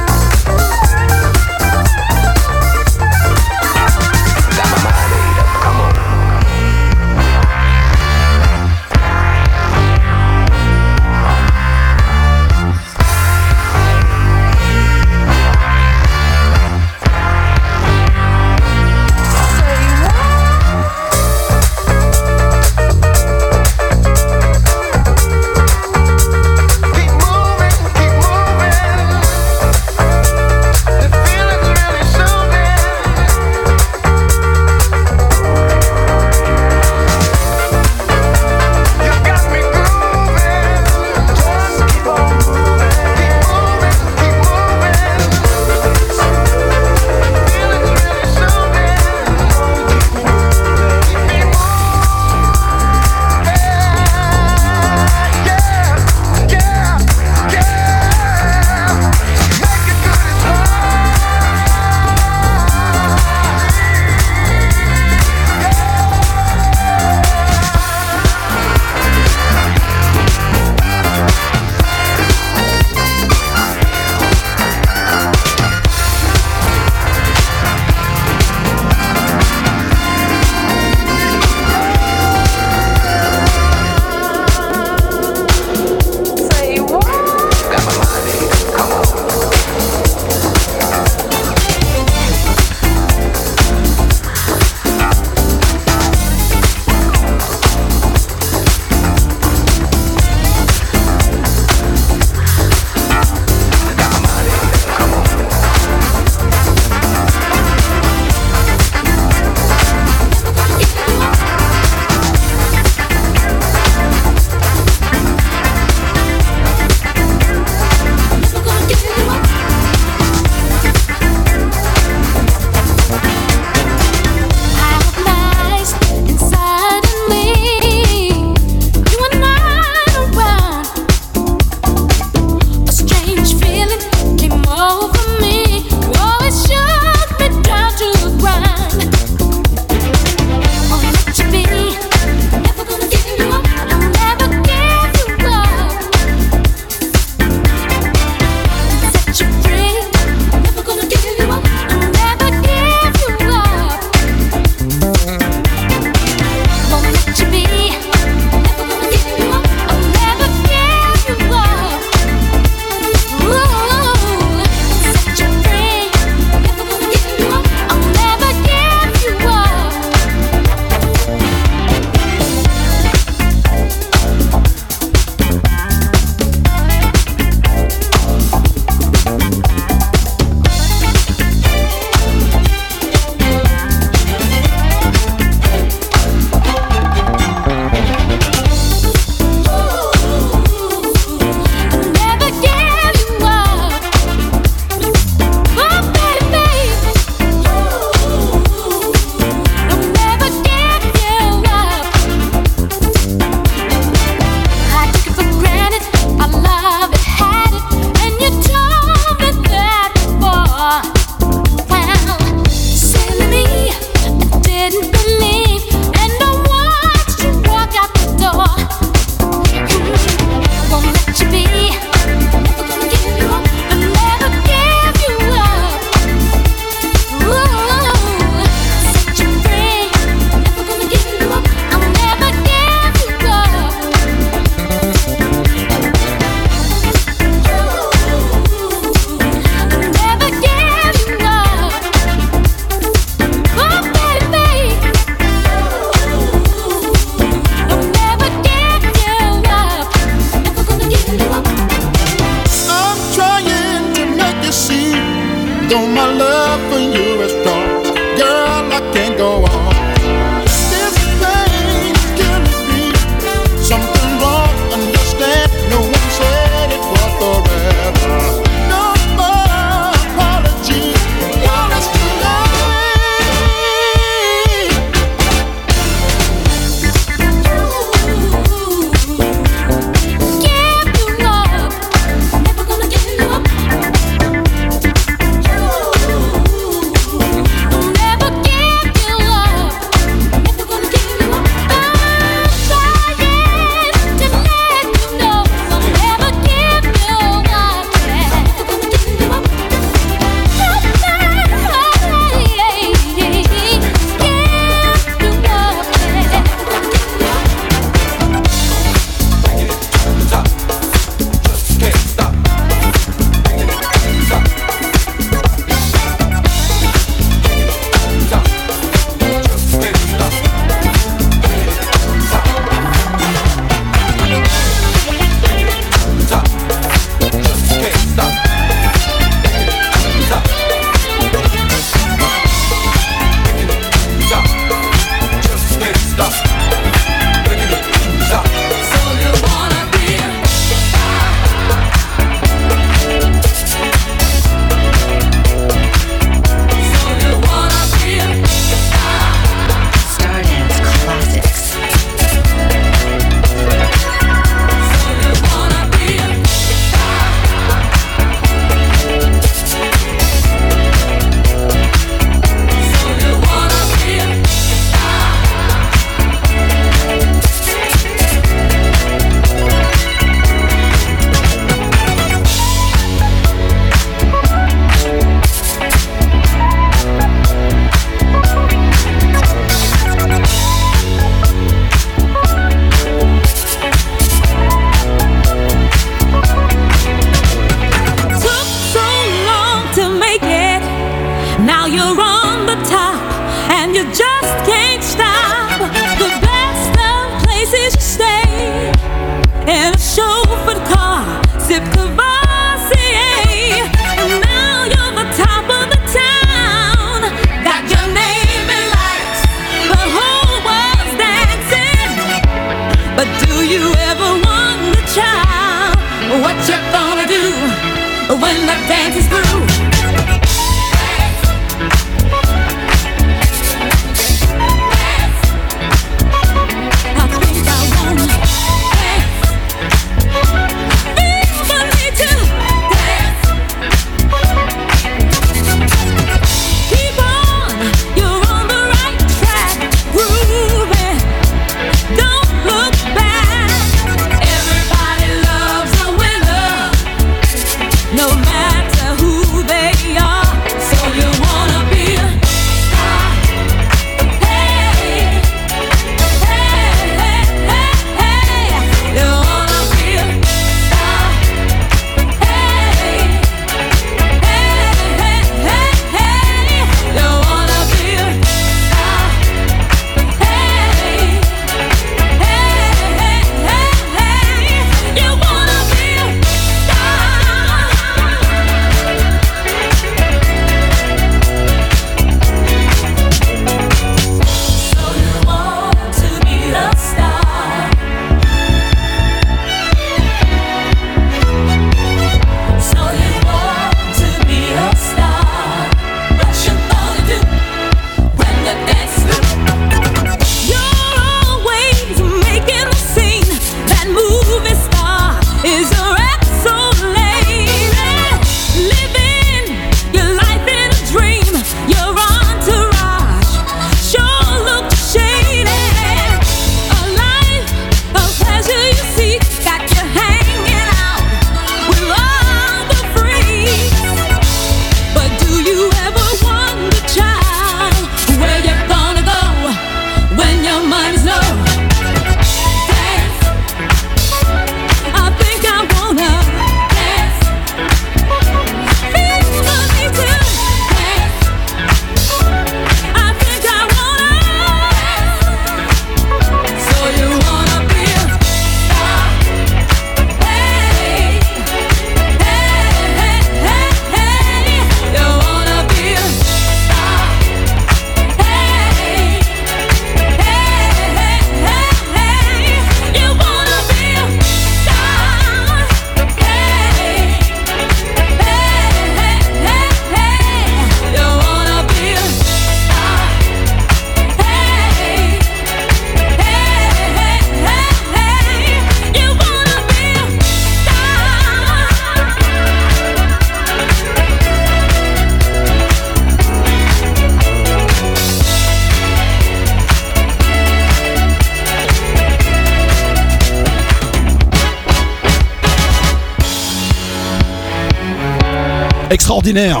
Il 599.70 600.00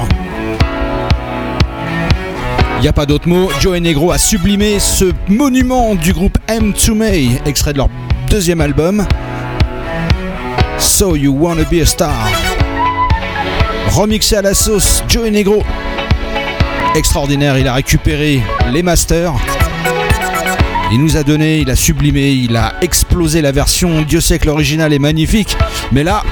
n'y 2.80 2.88
a 2.88 2.92
pas 2.94 3.04
d'autre 3.04 3.28
mot. 3.28 3.50
Joe 3.60 3.78
Negro 3.80 4.10
a 4.12 4.16
sublimé 4.16 4.78
ce 4.78 5.12
monument 5.28 5.94
du 5.94 6.14
groupe 6.14 6.38
M2 6.48 6.94
May, 6.94 7.28
extrait 7.44 7.74
de 7.74 7.78
leur 7.78 7.90
deuxième 8.30 8.62
album. 8.62 9.06
So 10.78 11.16
You 11.16 11.36
Wanna 11.38 11.64
Be 11.64 11.82
a 11.82 11.84
Star. 11.84 12.30
Remixé 13.90 14.36
à 14.36 14.42
la 14.42 14.54
sauce, 14.54 15.04
Joe 15.06 15.30
Negro. 15.30 15.62
Extraordinaire, 16.94 17.58
il 17.58 17.68
a 17.68 17.74
récupéré 17.74 18.40
les 18.72 18.82
masters. 18.82 19.34
Il 20.92 21.02
nous 21.02 21.18
a 21.18 21.24
donné, 21.24 21.58
il 21.58 21.68
a 21.68 21.76
sublimé, 21.76 22.30
il 22.30 22.56
a 22.56 22.72
explosé 22.80 23.42
la 23.42 23.52
version. 23.52 24.00
Dieu 24.00 24.22
sait 24.22 24.38
que 24.38 24.46
l'original 24.46 24.94
est 24.94 24.98
magnifique. 24.98 25.58
Mais 25.92 26.04
là, 26.04 26.22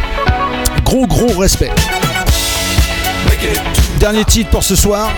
gros 0.84 1.06
gros 1.06 1.38
respect. 1.38 1.72
Dernier 3.98 4.24
titre 4.24 4.50
pour 4.50 4.62
ce 4.62 4.76
soir. 4.76 5.10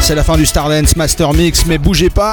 C'est 0.00 0.14
la 0.14 0.24
fin 0.24 0.36
du 0.36 0.46
Stardance 0.46 0.96
Master 0.96 1.32
Mix, 1.32 1.64
mais 1.66 1.78
bougez 1.78 2.10
pas. 2.10 2.32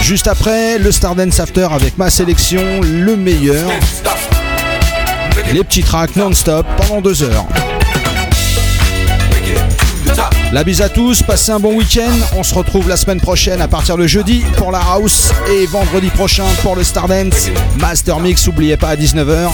Juste 0.00 0.26
après, 0.26 0.78
le 0.78 0.90
Stardance 0.90 1.38
After 1.38 1.68
avec 1.70 1.98
ma 1.98 2.10
sélection, 2.10 2.80
le 2.82 3.16
meilleur. 3.16 3.70
Les 5.52 5.62
petits 5.64 5.82
tracks 5.82 6.16
non-stop 6.16 6.66
pendant 6.76 7.00
deux 7.00 7.22
heures. 7.22 7.46
La 10.52 10.64
bise 10.64 10.82
à 10.82 10.88
tous, 10.88 11.22
passez 11.22 11.52
un 11.52 11.60
bon 11.60 11.74
week-end. 11.74 12.10
On 12.36 12.42
se 12.42 12.54
retrouve 12.54 12.88
la 12.88 12.96
semaine 12.96 13.20
prochaine 13.20 13.60
à 13.60 13.68
partir 13.68 13.96
de 13.96 14.06
jeudi 14.08 14.42
pour 14.56 14.72
la 14.72 14.80
house 14.80 15.30
et 15.48 15.66
vendredi 15.66 16.08
prochain 16.08 16.46
pour 16.62 16.74
le 16.74 16.82
Stardance 16.82 17.48
Master 17.78 18.18
Mix. 18.18 18.46
N'oubliez 18.48 18.76
pas 18.76 18.88
à 18.88 18.96
19h. 18.96 19.50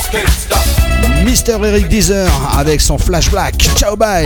Mister 1.27 1.59
Eric 1.65 1.89
Deezer 1.89 2.31
avec 2.57 2.81
son 2.81 2.99
Flash 2.99 3.29
Black. 3.31 3.57
Ciao, 3.77 3.97
bye. 3.97 4.25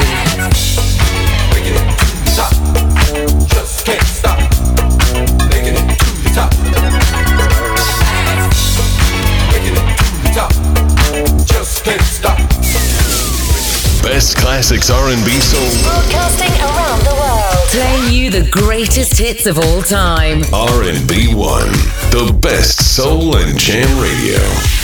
Best 14.03 14.37
classics 14.37 14.91
R&B 14.91 15.41
soul. 15.41 15.61
Broadcasting 15.83 16.53
around 16.61 17.01
the 17.03 17.15
world. 17.15 17.69
Playing 17.71 18.13
you 18.13 18.31
the 18.31 18.47
greatest 18.51 19.17
hits 19.17 19.47
of 19.47 19.59
all 19.59 19.81
time. 19.81 20.43
R&B 20.53 21.35
1. 21.35 21.69
The 22.11 22.39
best 22.43 22.95
soul 22.95 23.37
and 23.37 23.59
jam 23.59 23.89
radio. 23.99 24.80